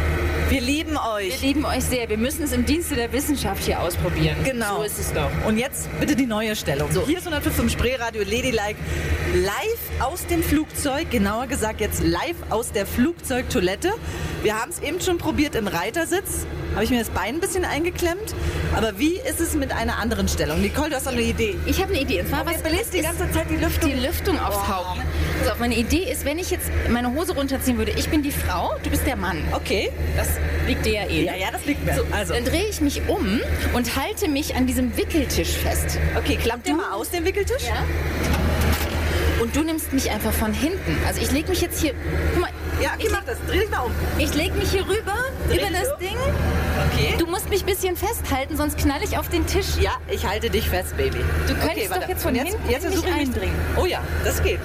Wir 0.50 0.62
lieben 0.62 0.92
Wir 0.94 1.12
euch. 1.14 1.42
lieben 1.42 1.66
euch 1.66 1.84
sehr. 1.84 2.08
Wir 2.08 2.18
müssen 2.18 2.44
es 2.44 2.52
im 2.52 2.66
Dienste 2.66 2.96
der 2.96 3.12
Wissenschaft 3.12 3.64
hier 3.64 3.80
ausprobieren. 3.82 4.38
Genau. 4.44 4.78
So 4.78 4.84
ist 4.84 5.00
es 5.00 5.14
doch. 5.14 5.30
Und 5.46 5.58
jetzt 5.58 5.90
bitte 6.00 6.16
die 6.16 6.28
neue 6.28 6.56
Stellung. 6.56 6.92
So. 6.92 7.06
Hier 7.06 7.18
ist 7.18 7.28
105 7.28 7.72
Spreeradio 7.72 8.22
Ladylike. 8.22 8.76
Live 9.36 9.52
aus 10.00 10.26
dem 10.28 10.42
Flugzeug, 10.42 11.12
genauer 11.12 11.48
gesagt 11.48 11.82
jetzt 11.82 12.02
live 12.02 12.38
aus 12.50 12.72
der 12.72 12.86
Flugzeugtoilette. 12.86 13.92
Wir 14.44 14.56
haben 14.62 14.72
es 14.72 14.80
eben 14.80 15.02
schon 15.02 15.18
probiert 15.18 15.56
im 15.56 15.68
Reitersitz. 15.68 16.46
Habe 16.74 16.86
ich 16.86 16.90
mir 16.90 17.00
das 17.00 17.10
Bein 17.10 17.36
ein 17.36 17.40
bisschen 17.42 17.66
eingeklemmt. 17.66 18.34
Aber 18.78 18.98
wie 18.98 19.16
ist 19.18 19.42
es 19.42 19.54
mit 19.54 19.74
einer 19.74 19.98
anderen 19.98 20.30
Stellung? 20.30 20.62
Nicole, 20.62 20.90
du 20.92 20.96
hast 20.96 21.08
doch 21.08 21.12
eine 21.12 21.22
Idee. 21.22 21.56
Ich 21.66 21.82
habe 21.82 21.92
eine 21.92 22.02
Idee. 22.02 22.22
Und 22.22 22.30
zwar, 22.30 22.40
Aber 22.42 22.52
was 22.52 22.62
bläst 22.64 22.94
die 22.94 23.02
ganze 23.02 23.30
Zeit 23.32 23.50
die 23.50 23.58
Lüftung. 23.58 23.90
die 23.92 24.00
Lüftung 24.06 24.40
aufs 24.40 24.56
Oh. 24.58 24.68
Haupt. 24.74 25.02
Also 25.42 25.52
meine 25.60 25.76
Idee 25.76 26.10
ist, 26.10 26.24
wenn 26.24 26.40
ich 26.40 26.50
jetzt 26.50 26.72
meine 26.90 27.14
Hose 27.14 27.34
runterziehen 27.36 27.78
würde, 27.78 27.92
ich 27.92 28.08
bin 28.08 28.24
die 28.24 28.32
Frau, 28.32 28.74
du 28.84 28.90
bist 28.90 29.06
der 29.06 29.18
Mann. 29.18 29.44
Okay. 29.52 29.92
Das 30.16 30.30
liegt 30.66 30.86
dir 30.86 30.94
ja 30.94 31.08
eh. 31.10 31.26
Ja, 31.26 31.36
ja, 31.36 31.52
das 31.52 31.66
liegt 31.66 31.84
mir. 31.86 31.94
So, 31.96 32.04
also, 32.12 32.34
Dann 32.34 32.46
drehe 32.46 32.68
ich 32.70 32.80
mich 32.80 33.02
um 33.10 33.42
und 33.74 33.96
halte 33.98 34.30
mich 34.30 34.56
an 34.56 34.66
diesem 34.66 34.96
Wickeltisch 34.96 35.50
fest. 35.58 36.00
okay, 36.18 36.38
klappt 36.42 36.68
dir 36.68 36.76
mal 36.76 36.94
aus 36.94 37.10
den 37.10 37.26
Wickeltisch? 37.26 37.64
Ja? 37.68 37.84
Und 39.46 39.56
du 39.56 39.64
nimmst 39.64 39.94
mich 39.94 40.10
einfach 40.10 40.32
von 40.32 40.54
hinten. 40.54 40.98
Also 41.06 41.22
ich 41.22 41.32
lege 41.32 41.50
mich 41.50 41.62
jetzt 41.62 41.80
hier, 41.80 41.94
guck 42.34 42.42
mal, 42.42 42.50
Ja, 42.82 42.94
okay, 42.96 43.10
mach 43.12 43.24
das. 43.26 43.38
Dreh 43.48 43.60
dich 43.60 43.70
mal 43.70 43.82
um. 43.82 43.92
Ich 44.18 44.34
leg 44.34 44.56
mich 44.56 44.72
hier 44.72 44.82
rüber, 44.88 45.14
Dreh 45.48 45.58
über 45.58 45.70
das 45.70 45.94
um. 45.94 46.00
Ding. 46.00 46.18
Okay. 46.92 47.14
Du 47.20 47.28
musst 47.28 47.48
mich 47.52 47.62
ein 47.62 47.68
bisschen 47.68 47.96
festhalten, 47.96 48.58
sonst 48.58 48.76
knall 48.80 49.04
ich 49.04 49.20
auf 49.20 49.30
den 49.30 49.46
Tisch. 49.46 49.78
Ja, 49.80 49.92
ich 50.10 50.26
halte 50.26 50.50
dich 50.50 50.68
fest, 50.68 50.98
Baby. 50.98 51.20
Du 51.48 51.54
könntest 51.54 51.92
warte. 51.92 52.02
doch 52.02 52.10
jetzt 52.10 52.24
von 52.24 52.34
jetzt, 52.34 52.48
hinten 52.48 52.70
jetzt 52.72 52.90
mich 52.90 53.06
ich 53.06 53.14
eindringen. 53.14 53.56
Oh 53.80 53.86
ja, 53.86 54.02
das 54.24 54.42
geht. 54.42 54.60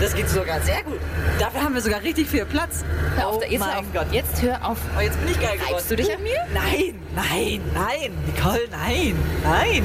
Das 0.00 0.14
geht 0.14 0.30
sogar 0.30 0.62
sehr 0.62 0.82
gut. 0.82 0.98
Dafür 1.38 1.62
haben 1.64 1.74
wir 1.74 1.82
sogar 1.82 2.00
richtig 2.00 2.26
viel 2.26 2.46
Platz. 2.46 2.84
Hör 3.16 3.28
auf, 3.28 3.36
oh 3.36 3.44
jetzt, 3.46 3.60
mein. 3.60 3.92
Gott. 3.92 4.06
jetzt 4.12 4.40
hör 4.40 4.66
auf. 4.66 4.78
Oh, 4.96 5.02
jetzt 5.02 5.20
bin 5.20 5.30
ich 5.30 5.40
geil 5.40 5.58
geworden. 5.58 5.74
Reibst 5.74 5.90
du 5.90 5.96
dich 5.96 6.10
an 6.10 6.22
mir? 6.22 6.38
Nein, 6.54 6.94
nein, 7.14 7.60
nein. 7.74 8.12
Nicole, 8.26 8.66
nein, 8.70 9.14
nein. 9.44 9.84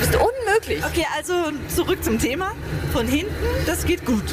Bist 0.00 0.16
unmöglich. 0.16 0.84
Okay, 0.84 1.06
also 1.16 1.34
zurück 1.74 2.02
zum 2.02 2.18
Thema. 2.18 2.52
Von 2.92 3.06
hinten, 3.06 3.34
das 3.66 3.84
geht 3.84 4.04
gut. 4.06 4.24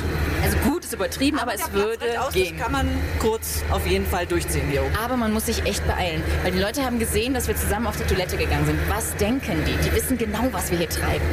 Also 0.41 0.57
gut 0.59 0.85
ist 0.85 0.93
übertrieben, 0.93 1.39
aber, 1.39 1.51
der 1.51 1.65
es 1.65 1.73
würde 1.73 2.05
gehen. 2.31 2.57
Kann 2.57 2.71
man 2.71 2.87
kurz 3.19 3.63
auf 3.69 3.85
jeden 3.85 4.05
Fall 4.05 4.25
durchziehen 4.25 4.67
hier 4.69 4.83
oben. 4.83 4.95
Aber 5.03 5.17
man 5.17 5.33
muss 5.33 5.45
sich 5.47 5.65
echt 5.65 5.85
beeilen, 5.85 6.23
weil 6.43 6.53
die 6.53 6.59
Leute 6.59 6.83
haben 6.85 6.99
gesehen, 6.99 7.33
dass 7.33 7.47
wir 7.47 7.55
zusammen 7.55 7.85
auf 7.85 7.97
die 7.97 8.03
Toilette 8.03 8.37
gegangen 8.37 8.65
sind. 8.65 8.79
Was 8.87 9.15
denken 9.17 9.61
die? 9.65 9.75
Die 9.87 9.93
wissen 9.93 10.17
genau, 10.17 10.47
was 10.51 10.71
wir 10.71 10.77
hier 10.77 10.89
treiben. 10.89 11.25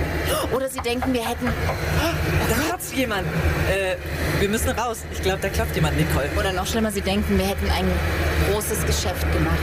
Oder 0.53 0.69
sie 0.69 0.81
denken, 0.81 1.12
wir 1.14 1.26
hätten... 1.26 1.47
Da 1.47 2.57
klopft 2.69 2.93
jemand. 2.95 3.26
Äh, 3.71 3.97
wir 4.41 4.49
müssen 4.49 4.71
raus. 4.71 4.99
Ich 5.12 5.23
glaube, 5.23 5.38
da 5.41 5.49
klopft 5.49 5.76
jemand, 5.76 5.97
Nicole. 5.97 6.29
Oder 6.38 6.53
noch 6.53 6.67
schlimmer, 6.67 6.91
sie 6.91 7.00
denken, 7.00 7.38
wir 7.38 7.47
hätten 7.47 7.71
ein 7.71 7.87
großes 8.50 8.85
Geschäft 8.85 9.33
gemacht. 9.33 9.59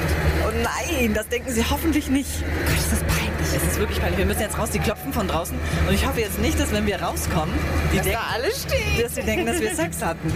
Oh 0.48 0.52
nein, 0.64 1.14
das 1.14 1.28
denken 1.28 1.52
sie 1.52 1.64
hoffentlich 1.70 2.10
nicht. 2.10 2.32
Gott, 2.66 2.78
ist 2.78 2.92
das 2.92 3.00
peinlich. 3.04 3.31
Es 3.44 3.64
ist 3.64 3.80
wirklich 3.80 4.00
peinlich. 4.00 4.18
Wir 4.20 4.26
müssen 4.26 4.42
jetzt 4.42 4.58
raus. 4.58 4.70
Die 4.72 4.80
klopfen 4.80 5.12
von 5.14 5.28
draußen. 5.28 5.58
Und 5.88 5.94
ich 5.94 6.06
hoffe 6.08 6.20
jetzt 6.22 6.40
nicht, 6.40 6.60
dass 6.60 6.72
wenn 6.72 6.86
wir 6.86 7.02
rauskommen, 7.02 7.54
die 7.92 7.98
Dass 7.98 8.06
da 8.06 8.12
denken, 8.12 8.26
alle 8.34 8.52
stehen. 8.52 9.02
dass 9.04 9.16
sie 9.16 9.22
denken, 9.22 9.46
dass 9.46 9.60
wir 9.60 9.76
Sex 9.76 10.02
hatten. 10.04 10.32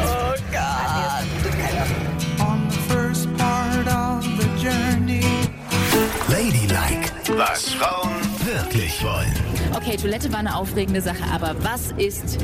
Oh 0.00 0.34
Gott. 0.52 2.46
On 2.46 2.68
the 2.70 2.78
first 2.92 3.28
part 3.36 3.86
of 3.86 4.24
the 4.38 4.48
journey. 4.62 5.24
Ladylike, 6.28 7.10
was 7.36 7.70
Frauen 7.74 8.27
wirklich 8.48 9.04
wollen. 9.04 9.32
Okay, 9.76 9.96
Toilette 9.96 10.32
war 10.32 10.38
eine 10.38 10.56
aufregende 10.56 11.02
Sache, 11.02 11.22
aber 11.32 11.54
was 11.62 11.92
ist 11.98 12.38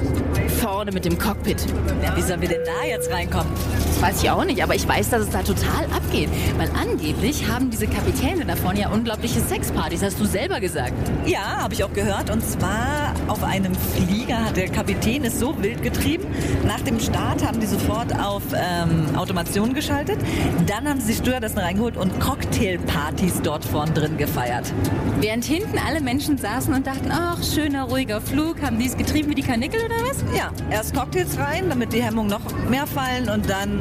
vorne 0.60 0.92
mit 0.92 1.04
dem 1.04 1.18
Cockpit? 1.18 1.64
Ja, 2.02 2.14
wie 2.16 2.22
sollen 2.22 2.42
wir 2.42 2.48
denn 2.48 2.60
da 2.64 2.86
jetzt 2.86 3.10
reinkommen? 3.10 3.50
Das 3.86 4.02
weiß 4.02 4.22
ich 4.22 4.30
auch 4.30 4.44
nicht, 4.44 4.62
aber 4.62 4.74
ich 4.74 4.86
weiß, 4.86 5.10
dass 5.10 5.22
es 5.22 5.30
da 5.30 5.42
total 5.42 5.84
abgeht. 5.96 6.28
Weil 6.58 6.68
angeblich 6.78 7.48
haben 7.48 7.70
diese 7.70 7.86
Kapitäne 7.86 8.44
da 8.44 8.54
vorne 8.56 8.80
ja 8.80 8.90
unglaubliche 8.90 9.40
Sexpartys, 9.40 10.02
hast 10.02 10.20
du 10.20 10.26
selber 10.26 10.60
gesagt. 10.60 10.92
Ja, 11.24 11.62
habe 11.62 11.72
ich 11.72 11.82
auch 11.82 11.92
gehört. 11.92 12.28
Und 12.30 12.42
zwar 12.42 13.14
auf 13.28 13.42
einem 13.42 13.74
Flieger 13.74 14.44
hat 14.44 14.56
der 14.56 14.68
Kapitän 14.68 15.24
es 15.24 15.40
so 15.40 15.60
wild 15.62 15.82
getrieben. 15.82 16.26
Nach 16.66 16.80
dem 16.80 17.00
Start 17.00 17.46
haben 17.46 17.60
die 17.60 17.66
sofort 17.66 18.14
auf 18.18 18.42
ähm, 18.54 19.16
Automation 19.16 19.72
geschaltet. 19.72 20.18
Dann 20.66 20.86
haben 20.86 21.00
sie 21.00 21.12
die 21.12 21.18
Stewardessen 21.18 21.58
reingeholt 21.58 21.96
und 21.96 22.20
Cocktailpartys 22.20 23.40
dort 23.42 23.64
vorn 23.64 23.94
drin 23.94 24.18
gefeiert. 24.18 24.72
Während 25.20 25.44
hinten 25.44 25.78
alle 25.78 25.93
Menschen 26.00 26.38
saßen 26.38 26.72
und 26.74 26.86
dachten, 26.86 27.10
ach, 27.10 27.42
schöner, 27.42 27.84
ruhiger 27.84 28.20
Flug, 28.20 28.60
haben 28.62 28.78
die 28.78 28.86
es 28.86 28.96
getrieben 28.96 29.30
wie 29.30 29.34
die 29.34 29.42
Karnickel 29.42 29.80
oder 29.84 29.96
was? 30.08 30.24
Ja, 30.36 30.50
erst 30.70 30.94
Cocktails 30.94 31.38
rein, 31.38 31.68
damit 31.68 31.92
die 31.92 32.02
Hemmungen 32.02 32.30
noch 32.30 32.40
mehr 32.68 32.86
fallen. 32.86 33.28
Und 33.28 33.48
dann 33.48 33.78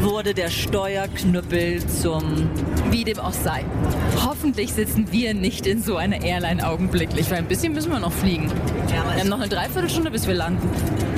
wurde 0.00 0.34
der 0.34 0.50
Steuerknüppel 0.50 1.86
zum... 1.86 2.48
Wie 2.90 3.04
dem 3.04 3.18
auch 3.18 3.32
sei. 3.32 3.64
Hoffentlich 4.24 4.72
sitzen 4.72 5.10
wir 5.10 5.34
nicht 5.34 5.66
in 5.66 5.82
so 5.82 5.96
einer 5.96 6.22
Airline 6.22 6.66
augenblicklich, 6.66 7.30
weil 7.30 7.38
ein 7.38 7.48
bisschen 7.48 7.72
müssen 7.72 7.90
wir 7.90 8.00
noch 8.00 8.12
fliegen. 8.12 8.50
Ja, 8.88 9.04
Wir 9.14 9.20
haben 9.20 9.28
noch 9.28 9.40
eine 9.40 9.48
Dreiviertelstunde, 9.48 10.10
bis 10.10 10.26
wir 10.26 10.34
landen. 10.34 10.68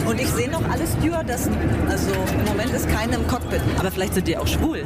Und 0.07 0.21
ich 0.21 0.29
sehe 0.29 0.49
noch 0.51 0.63
alle 0.71 0.85
Stewardessen. 0.87 1.55
Also 1.89 2.11
im 2.39 2.45
Moment 2.45 2.73
ist 2.73 2.89
keine 2.89 3.17
im 3.17 3.27
Cockpit. 3.27 3.61
Aber 3.79 3.91
vielleicht 3.91 4.15
sind 4.15 4.29
die 4.29 4.39
auch 4.39 4.47
schwul. 4.47 4.85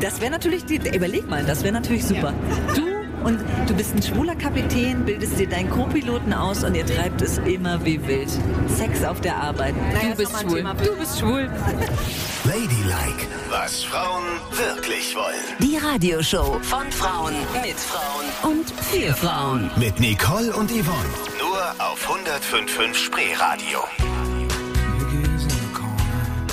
Das 0.00 0.20
wäre 0.20 0.30
natürlich, 0.30 0.64
die, 0.64 0.76
überleg 0.76 1.28
mal, 1.28 1.44
das 1.44 1.62
wäre 1.62 1.72
natürlich 1.72 2.04
super. 2.04 2.34
Du 2.74 2.97
und 3.24 3.40
du 3.66 3.74
bist 3.74 3.94
ein 3.94 4.02
schwuler 4.02 4.34
Kapitän, 4.34 5.04
bildest 5.04 5.38
dir 5.38 5.48
deinen 5.48 5.70
Co-Piloten 5.70 6.32
aus 6.32 6.64
und 6.64 6.74
ihr 6.74 6.86
treibt 6.86 7.22
es 7.22 7.38
immer 7.38 7.84
wie 7.84 8.04
wild. 8.06 8.28
Sex 8.68 9.04
auf 9.04 9.20
der 9.20 9.36
Arbeit. 9.36 9.74
Naja, 9.92 10.10
Du 10.10 10.16
bist 10.16 10.40
schwul. 10.40 10.64
Du 10.84 10.96
bist 10.96 11.18
schwul. 11.18 11.50
Ladylike, 12.44 13.26
was 13.50 13.84
Frauen 13.84 14.24
wirklich 14.52 15.14
wollen. 15.14 15.34
Die 15.60 15.76
Radioshow 15.76 16.58
von 16.62 16.90
Frauen 16.90 17.34
mit 17.62 17.76
Frauen 17.78 18.52
und 18.52 18.70
für 18.70 19.12
Frauen. 19.14 19.70
Mit 19.76 20.00
Nicole 20.00 20.54
und 20.54 20.70
Yvonne. 20.70 21.10
Nur 21.38 21.58
auf 21.78 22.08
105.5 22.08 22.94
Spreeradio. 22.94 23.80
In 25.10 25.38
the 25.38 25.56
corner. 25.74 26.48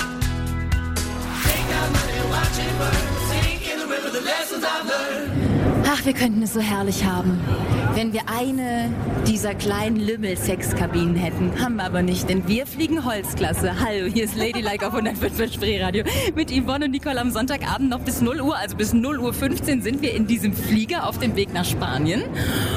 Ach, 5.88 6.04
wir 6.04 6.14
könnten 6.14 6.42
es 6.42 6.52
so 6.52 6.60
herrlich 6.60 7.04
haben, 7.04 7.38
wenn 7.94 8.12
wir 8.12 8.22
eine 8.26 8.90
dieser 9.24 9.54
kleinen 9.54 9.96
Lümmel-Sexkabinen 9.96 11.14
hätten. 11.14 11.52
Haben 11.62 11.76
wir 11.76 11.84
aber 11.84 12.02
nicht, 12.02 12.28
denn 12.28 12.48
wir 12.48 12.66
fliegen 12.66 13.04
Holzklasse. 13.04 13.78
Hallo, 13.78 14.06
hier 14.06 14.24
ist 14.24 14.36
Ladylike 14.36 14.84
auf 14.84 14.94
105 14.94 15.54
Spreeradio 15.54 16.02
mit 16.34 16.50
Yvonne 16.50 16.86
und 16.86 16.90
Nicole 16.90 17.20
am 17.20 17.30
Sonntagabend 17.30 17.88
noch 17.88 18.00
bis 18.00 18.20
0 18.20 18.40
Uhr, 18.40 18.56
also 18.56 18.76
bis 18.76 18.94
0 18.94 19.20
Uhr 19.20 19.32
15 19.32 19.80
sind 19.82 20.02
wir 20.02 20.12
in 20.12 20.26
diesem 20.26 20.54
Flieger 20.54 21.08
auf 21.08 21.20
dem 21.20 21.36
Weg 21.36 21.54
nach 21.54 21.64
Spanien 21.64 22.22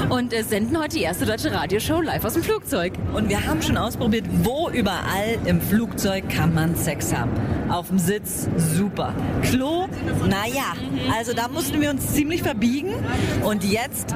und 0.09 0.31
äh, 0.31 0.43
senden 0.43 0.77
heute 0.77 0.97
die 0.97 1.03
erste 1.03 1.25
deutsche 1.25 1.51
Radioshow 1.51 2.01
live 2.01 2.23
aus 2.23 2.33
dem 2.33 2.43
Flugzeug. 2.43 2.93
Und 3.15 3.27
wir 3.27 3.43
haben 3.43 3.63
schon 3.63 3.77
ausprobiert, 3.77 4.25
wo 4.43 4.69
überall 4.69 5.39
im 5.45 5.59
Flugzeug 5.59 6.29
kann 6.29 6.53
man 6.53 6.75
Sex 6.75 7.11
haben. 7.11 7.31
Auf 7.69 7.89
dem 7.89 7.99
Sitz, 7.99 8.49
super. 8.57 9.13
Klo, 9.43 9.87
naja, 10.27 10.73
also 11.15 11.33
da 11.33 11.47
mussten 11.47 11.79
wir 11.81 11.91
uns 11.91 12.13
ziemlich 12.13 12.41
verbiegen. 12.41 12.93
Und 13.43 13.63
jetzt 13.63 14.15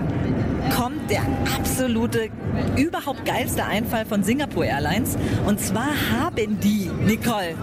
kommt 0.76 1.10
der 1.12 1.22
absolute, 1.56 2.30
überhaupt 2.76 3.26
geilste 3.26 3.64
Einfall 3.66 4.06
von 4.06 4.24
Singapore 4.24 4.66
Airlines. 4.66 5.18
Und 5.46 5.60
zwar 5.60 5.90
haben 6.12 6.60
die, 6.62 6.90
Nicole, 7.06 7.56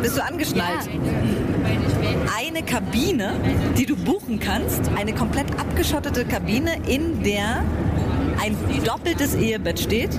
bist 0.00 0.16
du 0.16 0.22
angeschnallt? 0.22 0.88
Eine 2.38 2.62
Kabine, 2.62 3.34
die 3.76 3.86
du 3.86 3.96
buchen 3.96 4.38
kannst, 4.38 4.82
eine 4.96 5.12
komplett 5.12 5.46
abgeschottete 5.58 6.24
Kabine, 6.24 6.76
in 6.86 7.22
der 7.22 7.64
ein 8.40 8.56
doppeltes 8.84 9.34
Ehebett 9.34 9.80
steht 9.80 10.10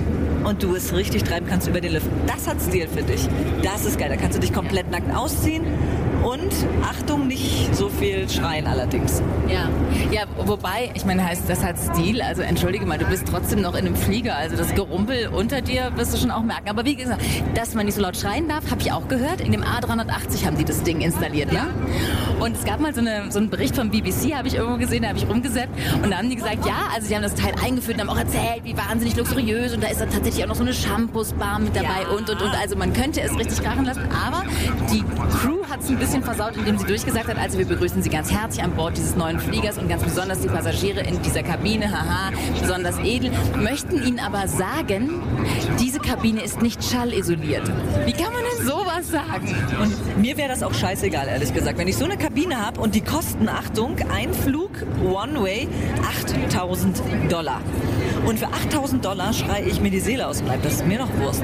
und 0.44 0.62
du 0.62 0.74
es 0.74 0.94
richtig 0.94 1.24
treiben 1.24 1.46
kannst 1.48 1.68
über 1.68 1.80
den 1.80 1.92
Lift. 1.92 2.06
Das 2.26 2.46
hat 2.46 2.60
Stil 2.60 2.88
für 2.88 3.02
dich. 3.02 3.28
Das 3.62 3.84
ist 3.84 3.98
geil. 3.98 4.08
Da 4.08 4.16
kannst 4.16 4.36
du 4.36 4.40
dich 4.40 4.52
komplett 4.52 4.90
nackt 4.90 5.14
ausziehen 5.14 5.64
und 6.24 6.52
Achtung, 6.82 7.28
nicht 7.28 7.74
so 7.74 7.88
viel 7.88 8.28
schreien 8.28 8.66
allerdings. 8.66 9.22
Ja, 9.48 9.68
ja, 10.10 10.22
wobei, 10.46 10.90
ich 10.94 11.04
meine, 11.04 11.24
heißt 11.24 11.42
das 11.48 11.62
hat 11.62 11.76
Stil, 11.78 12.22
also 12.22 12.42
entschuldige 12.42 12.86
mal, 12.86 12.98
du 12.98 13.04
bist 13.06 13.24
trotzdem 13.30 13.60
noch 13.60 13.74
in 13.74 13.86
einem 13.86 13.96
Flieger, 13.96 14.36
also 14.36 14.56
das 14.56 14.74
Gerumpel 14.74 15.28
unter 15.28 15.60
dir 15.60 15.92
wirst 15.96 16.14
du 16.14 16.18
schon 16.18 16.30
auch 16.30 16.42
merken. 16.42 16.68
Aber 16.70 16.84
wie 16.84 16.96
gesagt, 16.96 17.22
dass 17.54 17.74
man 17.74 17.86
nicht 17.86 17.94
so 17.94 18.00
laut 18.00 18.16
schreien 18.16 18.48
darf, 18.48 18.70
habe 18.70 18.80
ich 18.80 18.90
auch 18.92 19.06
gehört. 19.08 19.40
In 19.40 19.52
dem 19.52 19.62
A380 19.62 20.46
haben 20.46 20.56
die 20.56 20.64
das 20.64 20.82
Ding 20.82 21.00
installiert, 21.00 21.52
ja? 21.52 21.66
Und 22.40 22.56
es 22.56 22.64
gab 22.64 22.80
mal 22.80 22.94
so, 22.94 23.00
eine, 23.00 23.30
so 23.30 23.38
einen 23.38 23.50
Bericht 23.50 23.76
vom 23.76 23.90
BBC, 23.90 24.34
habe 24.34 24.48
ich 24.48 24.54
irgendwo 24.54 24.78
gesehen, 24.78 25.02
da 25.02 25.08
habe 25.10 25.18
ich 25.18 25.28
rumgesäppt 25.28 25.70
und 26.02 26.10
da 26.10 26.18
haben 26.18 26.30
die 26.30 26.36
gesagt, 26.36 26.66
ja, 26.66 26.88
also 26.94 27.06
sie 27.06 27.14
haben 27.14 27.22
das 27.22 27.34
Teil 27.34 27.52
eingeführt 27.62 28.00
und 28.00 28.08
haben 28.08 28.16
auch 28.16 28.18
erzählt, 28.18 28.62
wie 28.64 28.76
wahnsinnig 28.76 29.16
luxuriös 29.16 29.74
und 29.74 29.82
da 29.82 29.88
ist 29.88 30.00
dann 30.00 30.10
tatsächlich 30.10 30.42
auch 30.44 30.48
noch 30.48 30.56
so 30.56 30.62
eine 30.62 30.72
Shampoos-Bar 30.74 31.58
mit 31.60 31.76
dabei 31.76 32.02
Ja. 32.02 32.08
und 32.16 32.28
und 32.30 32.40
und. 32.42 32.50
Also 32.60 32.76
man 32.76 32.92
könnte 32.92 33.20
es 33.20 33.36
richtig 33.38 33.62
krachen 33.62 33.84
lassen, 33.84 34.02
aber 34.26 34.42
die 34.92 35.02
Crew 35.38 35.64
hat 35.70 35.80
es 35.80 35.88
ein 35.90 35.98
bisschen 35.98 36.13
versaut, 36.22 36.56
indem 36.56 36.78
sie 36.78 36.86
durchgesagt 36.86 37.28
hat, 37.28 37.38
also 37.38 37.58
wir 37.58 37.66
begrüßen 37.66 38.02
Sie 38.02 38.10
ganz 38.10 38.30
herzlich 38.30 38.62
an 38.62 38.72
Bord 38.72 38.96
dieses 38.96 39.16
neuen 39.16 39.40
Fliegers 39.40 39.78
und 39.78 39.88
ganz 39.88 40.02
besonders 40.02 40.40
die 40.40 40.48
Passagiere 40.48 41.00
in 41.00 41.20
dieser 41.22 41.42
Kabine, 41.42 41.90
haha, 41.90 42.30
besonders 42.60 42.98
edel, 42.98 43.30
möchten 43.56 44.02
Ihnen 44.02 44.18
aber 44.18 44.48
sagen, 44.48 45.22
diese 45.80 45.98
Kabine 45.98 46.42
ist 46.42 46.62
nicht 46.62 46.82
schallisoliert. 46.84 47.66
Wie 48.04 48.12
kann 48.12 48.32
man 48.32 48.42
denn 48.42 48.66
sowas 48.66 49.08
sagen? 49.10 49.54
Und 49.80 50.18
mir 50.18 50.36
wäre 50.36 50.48
das 50.48 50.62
auch 50.62 50.74
scheißegal, 50.74 51.28
ehrlich 51.28 51.52
gesagt. 51.52 51.78
Wenn 51.78 51.88
ich 51.88 51.96
so 51.96 52.04
eine 52.04 52.16
Kabine 52.16 52.64
habe 52.64 52.80
und 52.80 52.94
die 52.94 53.00
kosten, 53.00 53.48
Achtung, 53.48 53.96
ein 54.12 54.32
Flug 54.32 54.70
One-Way 55.04 55.68
8000 56.46 57.02
Dollar. 57.28 57.60
Und 58.26 58.38
für 58.38 58.46
8000 58.46 59.04
Dollar 59.04 59.32
schreie 59.32 59.64
ich 59.64 59.80
mir 59.80 59.90
die 59.90 60.00
Seele 60.00 60.26
aus 60.26 60.38
dem 60.38 60.46
Leib. 60.46 60.62
Das 60.62 60.74
ist 60.74 60.86
mir 60.86 60.98
doch 60.98 61.08
Wurst. 61.18 61.42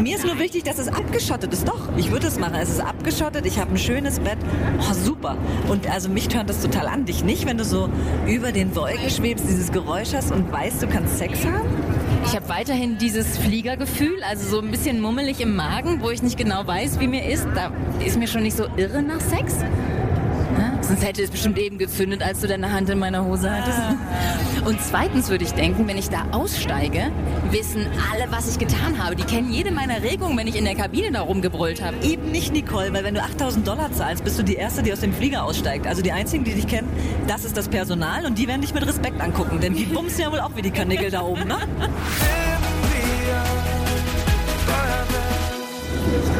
Mir 0.00 0.16
ist 0.16 0.24
nur 0.24 0.38
wichtig, 0.38 0.62
dass 0.62 0.78
es 0.78 0.88
abgeschottet 0.88 1.52
ist. 1.52 1.66
Doch, 1.66 1.80
ich 1.96 2.12
würde 2.12 2.28
es 2.28 2.38
machen. 2.38 2.54
Es 2.54 2.68
ist 2.68 2.80
abgeschottet, 2.80 3.44
ich 3.46 3.58
habe 3.58 3.72
ein 3.72 3.78
schönes 3.78 4.20
Bett. 4.20 4.38
Oh, 4.78 4.94
super. 4.94 5.36
Und 5.68 5.90
also 5.90 6.08
mich 6.08 6.28
tönt 6.28 6.48
das 6.48 6.60
total 6.60 6.86
an. 6.86 7.04
Dich 7.04 7.24
nicht, 7.24 7.46
wenn 7.46 7.58
du 7.58 7.64
so 7.64 7.88
über 8.26 8.52
den 8.52 8.74
Wolken 8.76 9.10
schwebst, 9.10 9.46
dieses 9.48 9.72
Geräusch 9.72 10.14
hast 10.14 10.30
und 10.30 10.52
weißt, 10.52 10.82
du 10.82 10.86
kannst 10.86 11.18
Sex 11.18 11.44
haben? 11.44 11.68
Ich 12.24 12.36
habe 12.36 12.48
weiterhin 12.48 12.98
dieses 12.98 13.38
Fliegergefühl, 13.38 14.22
also 14.22 14.48
so 14.48 14.60
ein 14.60 14.70
bisschen 14.70 15.00
mummelig 15.00 15.40
im 15.40 15.56
Magen, 15.56 16.00
wo 16.00 16.10
ich 16.10 16.22
nicht 16.22 16.36
genau 16.36 16.66
weiß, 16.66 17.00
wie 17.00 17.08
mir 17.08 17.28
ist. 17.28 17.46
Da 17.54 17.72
ist 18.04 18.18
mir 18.18 18.28
schon 18.28 18.42
nicht 18.42 18.56
so 18.56 18.66
irre 18.76 19.02
nach 19.02 19.20
Sex. 19.20 19.56
Sonst 20.88 21.04
hätte 21.04 21.22
es 21.22 21.30
bestimmt 21.30 21.58
eben 21.58 21.76
gezündet, 21.76 22.22
als 22.22 22.40
du 22.40 22.46
deine 22.46 22.72
Hand 22.72 22.88
in 22.88 22.98
meiner 22.98 23.22
Hose 23.22 23.50
hattest. 23.50 23.78
Und 24.64 24.80
zweitens 24.80 25.28
würde 25.28 25.44
ich 25.44 25.52
denken, 25.52 25.86
wenn 25.86 25.98
ich 25.98 26.08
da 26.08 26.24
aussteige, 26.32 27.12
wissen 27.50 27.86
alle, 28.10 28.32
was 28.32 28.50
ich 28.50 28.58
getan 28.58 28.96
habe. 28.96 29.14
Die 29.14 29.24
kennen 29.24 29.52
jede 29.52 29.70
meiner 29.70 30.02
Regungen, 30.02 30.38
wenn 30.38 30.46
ich 30.46 30.56
in 30.56 30.64
der 30.64 30.74
Kabine 30.74 31.12
da 31.12 31.20
rumgebrüllt 31.20 31.82
habe. 31.82 31.98
Eben 32.02 32.32
nicht, 32.32 32.54
Nicole, 32.54 32.90
weil 32.94 33.04
wenn 33.04 33.12
du 33.12 33.22
8000 33.22 33.68
Dollar 33.68 33.92
zahlst, 33.92 34.24
bist 34.24 34.38
du 34.38 34.42
die 34.42 34.54
Erste, 34.54 34.82
die 34.82 34.90
aus 34.90 35.00
dem 35.00 35.12
Flieger 35.12 35.44
aussteigt. 35.44 35.86
Also 35.86 36.00
die 36.00 36.12
Einzigen, 36.12 36.44
die 36.44 36.54
dich 36.54 36.66
kennen, 36.66 36.88
das 37.26 37.44
ist 37.44 37.58
das 37.58 37.68
Personal 37.68 38.24
und 38.24 38.38
die 38.38 38.48
werden 38.48 38.62
dich 38.62 38.72
mit 38.72 38.86
Respekt 38.86 39.20
angucken, 39.20 39.60
denn 39.60 39.74
die 39.74 39.84
bumsen 39.94 40.22
ja 40.22 40.32
wohl 40.32 40.40
auch 40.40 40.56
wie 40.56 40.62
die 40.62 40.70
Kanickel 40.70 41.10
da 41.10 41.20
oben, 41.20 41.46
ne? 41.48 41.58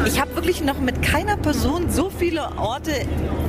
Ich 0.05 0.19
habe 0.19 0.35
wirklich 0.35 0.63
noch 0.63 0.79
mit 0.79 1.01
keiner 1.01 1.37
Person 1.37 1.89
so 1.89 2.09
viele 2.09 2.57
Orte 2.57 2.91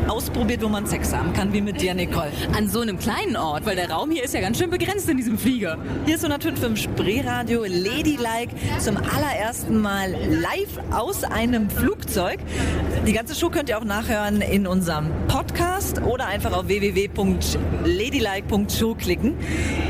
ausprobiert, 0.08 0.62
wo 0.62 0.68
man 0.68 0.86
Sex 0.86 1.14
haben 1.14 1.32
kann, 1.32 1.52
wie 1.52 1.60
mit 1.60 1.80
dir, 1.80 1.94
Nicole. 1.94 2.30
An 2.56 2.68
so 2.68 2.80
einem 2.80 2.98
kleinen 2.98 3.36
Ort, 3.36 3.64
weil 3.64 3.76
der 3.76 3.90
Raum 3.90 4.10
hier 4.10 4.24
ist 4.24 4.34
ja 4.34 4.40
ganz 4.40 4.58
schön 4.58 4.70
begrenzt 4.70 5.08
in 5.08 5.16
diesem 5.16 5.38
Flieger. 5.38 5.78
Hier 6.04 6.16
ist 6.16 6.24
105 6.24 6.78
Spreeradio 6.78 7.64
Ladylike 7.64 8.54
zum 8.78 8.96
allerersten 8.96 9.80
Mal 9.80 10.10
live 10.10 10.80
aus 10.90 11.24
einem 11.24 11.70
Flugzeug. 11.70 12.40
Die 13.06 13.12
ganze 13.12 13.34
Show 13.34 13.50
könnt 13.50 13.68
ihr 13.68 13.78
auch 13.78 13.84
nachhören 13.84 14.40
in 14.40 14.66
unserem 14.66 15.06
Podcast 15.40 16.02
oder 16.02 16.26
einfach 16.26 16.52
auf 16.52 16.68
www.ladylike.show 16.68 18.94
klicken. 18.94 19.38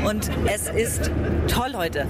Und 0.07 0.31
es 0.45 0.69
ist 0.69 1.11
toll 1.49 1.73
heute. 1.75 2.07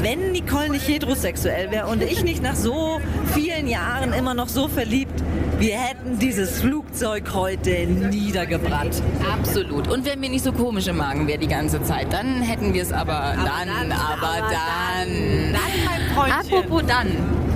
Wenn 0.00 0.32
Nicole 0.32 0.70
nicht 0.70 0.88
heterosexuell 0.88 1.70
wäre 1.70 1.88
und 1.88 2.02
ich 2.02 2.24
nicht 2.24 2.42
nach 2.42 2.54
so 2.54 2.98
vielen 3.34 3.68
Jahren 3.68 4.14
immer 4.14 4.32
noch 4.32 4.48
so 4.48 4.68
verliebt, 4.68 5.22
wir 5.58 5.74
hätten 5.74 6.18
dieses 6.18 6.62
Flugzeug 6.62 7.34
heute 7.34 7.86
niedergebrannt. 7.86 9.02
Absolut. 9.30 9.86
Und 9.88 10.06
wenn 10.06 10.20
mir 10.20 10.30
nicht 10.30 10.44
so 10.44 10.52
komisch 10.52 10.86
im 10.86 10.96
Magen 10.96 11.28
wäre 11.28 11.38
die 11.38 11.46
ganze 11.46 11.82
Zeit, 11.82 12.10
dann 12.10 12.40
hätten 12.40 12.72
wir 12.72 12.80
es 12.80 12.92
aber, 12.92 13.34
dann, 13.36 13.68
dann, 13.68 13.92
aber, 13.92 14.28
aber 14.28 14.48
dann. 14.50 15.52
Dann, 15.52 15.60
mein 15.84 16.00
Freundchen. 16.14 16.56
Apropos 16.56 16.82
dann. 16.86 17.08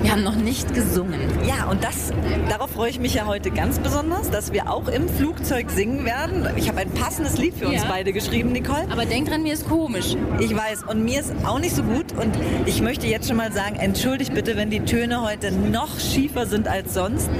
Wir 0.02 0.10
haben 0.10 0.24
noch 0.24 0.34
nicht 0.34 0.74
gesungen. 0.74 1.20
Ja, 1.46 1.70
und 1.70 1.82
das, 1.84 2.12
darauf 2.48 2.70
freue 2.72 2.90
ich 2.90 2.98
mich 2.98 3.14
ja 3.14 3.26
heute 3.26 3.50
ganz 3.50 3.78
besonders, 3.78 4.30
dass 4.30 4.52
wir 4.52 4.68
auch 4.70 4.88
im 4.88 5.08
Flugzeug 5.08 5.70
singen 5.70 6.04
werden. 6.04 6.46
Ich 6.56 6.68
habe 6.68 6.80
ein 6.80 6.90
passendes 6.90 7.38
Lied 7.38 7.54
für 7.56 7.68
uns 7.68 7.82
Ja. 7.82 7.88
beide 7.88 8.12
geschrieben, 8.12 8.50
Nicole. 8.52 8.86
Aber 8.90 9.04
denk 9.06 9.28
dran, 9.28 9.42
mir 9.42 9.54
ist 9.54 9.68
komisch. 9.68 10.16
Ich 10.40 10.54
weiß, 10.54 10.82
und 10.88 11.04
mir 11.04 11.20
ist 11.20 11.32
auch 11.44 11.60
nicht 11.60 11.74
so 11.76 11.82
gut. 11.84 12.06
Und 12.20 12.36
ich 12.66 12.82
möchte 12.82 13.06
jetzt 13.06 13.28
schon 13.28 13.36
mal 13.36 13.52
sagen, 13.52 13.76
entschuldigt 13.76 14.34
bitte, 14.34 14.56
wenn 14.56 14.70
die 14.70 14.80
Töne 14.80 15.22
heute 15.22 15.52
noch 15.52 15.98
schiefer 16.00 16.46
sind 16.46 16.66
als 16.68 16.94
sonst. 16.94 17.30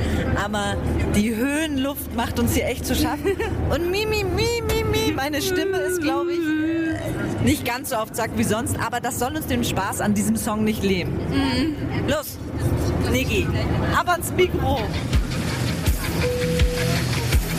Aber 0.42 0.76
die 1.16 1.34
Höhenluft 1.34 2.14
macht 2.14 2.38
uns 2.38 2.54
hier 2.54 2.66
echt 2.66 2.86
zu 2.86 2.94
schaffen. 2.94 3.32
Und 3.70 3.90
mi, 3.90 4.06
mi, 4.06 4.24
mi, 4.24 4.62
mi, 4.66 4.84
mi, 4.84 5.12
meine 5.12 5.42
Stimme 5.42 5.78
ist, 5.78 6.00
glaube 6.00 6.30
ich, 6.32 6.38
nicht 7.44 7.64
ganz 7.64 7.90
so 7.90 7.96
auf 7.96 8.12
Zack 8.12 8.30
wie 8.36 8.44
sonst. 8.44 8.76
Aber 8.78 9.00
das 9.00 9.18
soll 9.18 9.34
uns 9.34 9.46
den 9.46 9.64
Spaß 9.64 10.00
an 10.00 10.14
diesem 10.14 10.36
Song 10.36 10.62
nicht 10.64 10.84
nehmen. 10.84 11.18
Los, 12.08 12.38
Niki, 13.12 13.46
ab 13.94 14.08
ans 14.08 14.32
Mikro. 14.32 14.88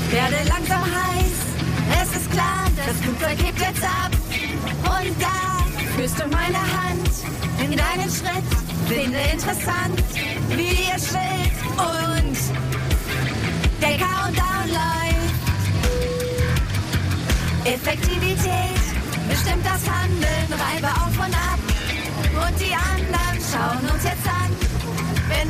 Werde 0.10 0.36
langsam 0.50 0.82
heiß, 0.82 1.38
es 2.02 2.10
ist 2.18 2.32
klar, 2.32 2.66
das 2.76 2.98
Flugzeug 3.02 3.38
hebt 3.38 3.60
jetzt 3.60 3.84
ab. 3.84 4.12
Und 4.98 5.16
da 5.22 5.63
führst 5.96 6.20
du 6.20 6.28
meine 6.30 6.58
Hand 6.58 7.10
in 7.60 7.78
deinen 7.78 8.10
Schritt. 8.10 8.48
Finde 8.88 9.20
interessant, 9.32 10.04
wie 10.56 10.74
ihr 10.89 11.00
schrillt 11.00 11.54
und 11.78 12.38
der 13.80 13.98
Countdown 13.98 14.68
läuft. 14.70 15.44
Effektivität 17.66 18.82
bestimmt 19.30 19.63
das 19.63 19.88
Handeln, 19.88 20.48
reibe 20.50 20.88
auf 20.88 21.16
und 21.20 21.34
ab. 21.36 21.60
Und 22.48 22.60
die 22.60 22.74
anderen 22.74 23.12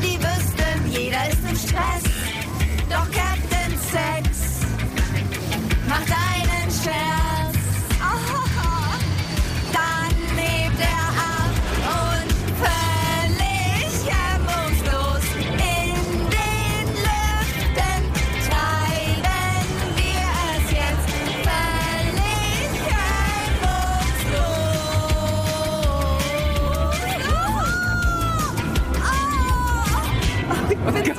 die 0.04 0.18
wüssten, 0.18 0.90
jeder 0.90 1.28
ist 1.30 1.48
im 1.48 1.56
Stress. 1.56 2.03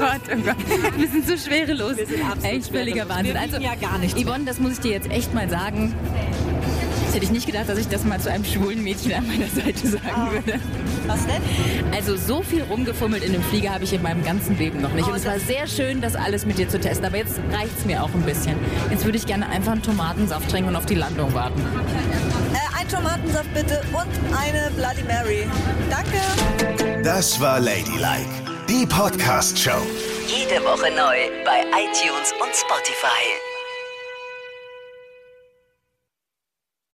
Gott, 0.06 0.22
oh 0.32 0.42
Gott. 0.46 0.98
Wir 0.98 1.08
sind 1.08 1.28
so 1.28 1.38
schwerelos. 1.38 1.98
Wir 1.98 2.06
sind 2.06 2.22
absolut 2.24 2.46
Echt 2.46 2.68
völliger 2.72 3.06
schwerelos. 3.06 3.18
Wahnsinn. 3.18 3.34
Wir 3.34 3.42
Also, 3.42 3.58
ja 3.58 3.76
gar 3.76 3.98
nichts 3.98 4.22
Yvonne, 4.22 4.46
das 4.46 4.60
muss 4.60 4.74
ich 4.74 4.80
dir 4.80 4.92
jetzt 4.92 5.10
echt 5.10 5.34
mal 5.34 5.50
sagen. 5.50 5.94
Das 7.06 7.16
hätte 7.16 7.26
ich 7.26 7.32
nicht 7.32 7.46
gedacht, 7.46 7.70
dass 7.70 7.80
ich 7.80 7.88
das 7.88 8.04
mal 8.04 8.20
zu 8.20 8.30
einem 8.30 8.44
schwulen 8.44 8.84
Mädchen 8.84 9.14
an 9.14 9.26
meiner 9.28 9.48
Seite 9.48 9.88
sagen 9.88 10.32
würde. 10.32 10.60
Was 11.08 11.26
denn? 11.26 11.42
Also 11.94 12.18
so 12.18 12.42
viel 12.42 12.64
rumgefummelt 12.64 13.24
in 13.24 13.32
dem 13.32 13.44
Flieger 13.44 13.70
habe 13.74 13.84
ich 13.86 13.94
in 13.94 14.02
meinem 14.02 14.24
ganzen 14.24 14.58
Leben 14.58 14.82
noch 14.82 14.92
nicht. 14.94 15.06
Oh, 15.08 15.12
Und 15.12 15.18
es 15.18 15.26
war 15.26 15.40
sehr 15.40 15.66
schön, 15.68 16.02
das 16.02 16.16
alles 16.16 16.46
mit 16.46 16.58
dir 16.58 16.68
zu 16.68 16.80
testen. 16.80 17.06
Aber 17.06 17.18
jetzt 17.18 17.40
reicht 17.54 17.78
es 17.80 17.86
mir 17.86 18.04
auch 18.04 18.14
ein 18.14 18.24
bisschen. 18.24 18.56
Jetzt 18.92 19.06
würde 19.06 19.18
ich 19.18 19.26
gerne 19.26 19.48
einfach 19.50 19.72
einen 19.74 19.82
Tomatensaft 19.84 20.50
trinken 20.52 20.70
und 20.70 20.76
auf 20.76 20.86
die 20.86 20.96
Landung 20.96 21.34
warten. 21.34 21.62
Äh, 22.54 22.82
ein 22.82 22.88
Tomatensaft 22.90 23.54
bitte 23.54 23.82
und 23.94 24.36
eine 24.38 24.70
Bloody 24.76 25.04
Mary. 25.08 25.48
Danke. 25.90 27.02
Das 27.04 27.40
war 27.40 27.60
Ladylike, 27.60 28.28
die 28.70 28.86
Podcast-Show. 28.86 29.82
Jede 30.28 30.64
Woche 30.64 30.90
neu 30.92 31.44
bei 31.44 31.62
iTunes 31.72 32.32
und 32.42 32.56
Spotify. 32.56 33.45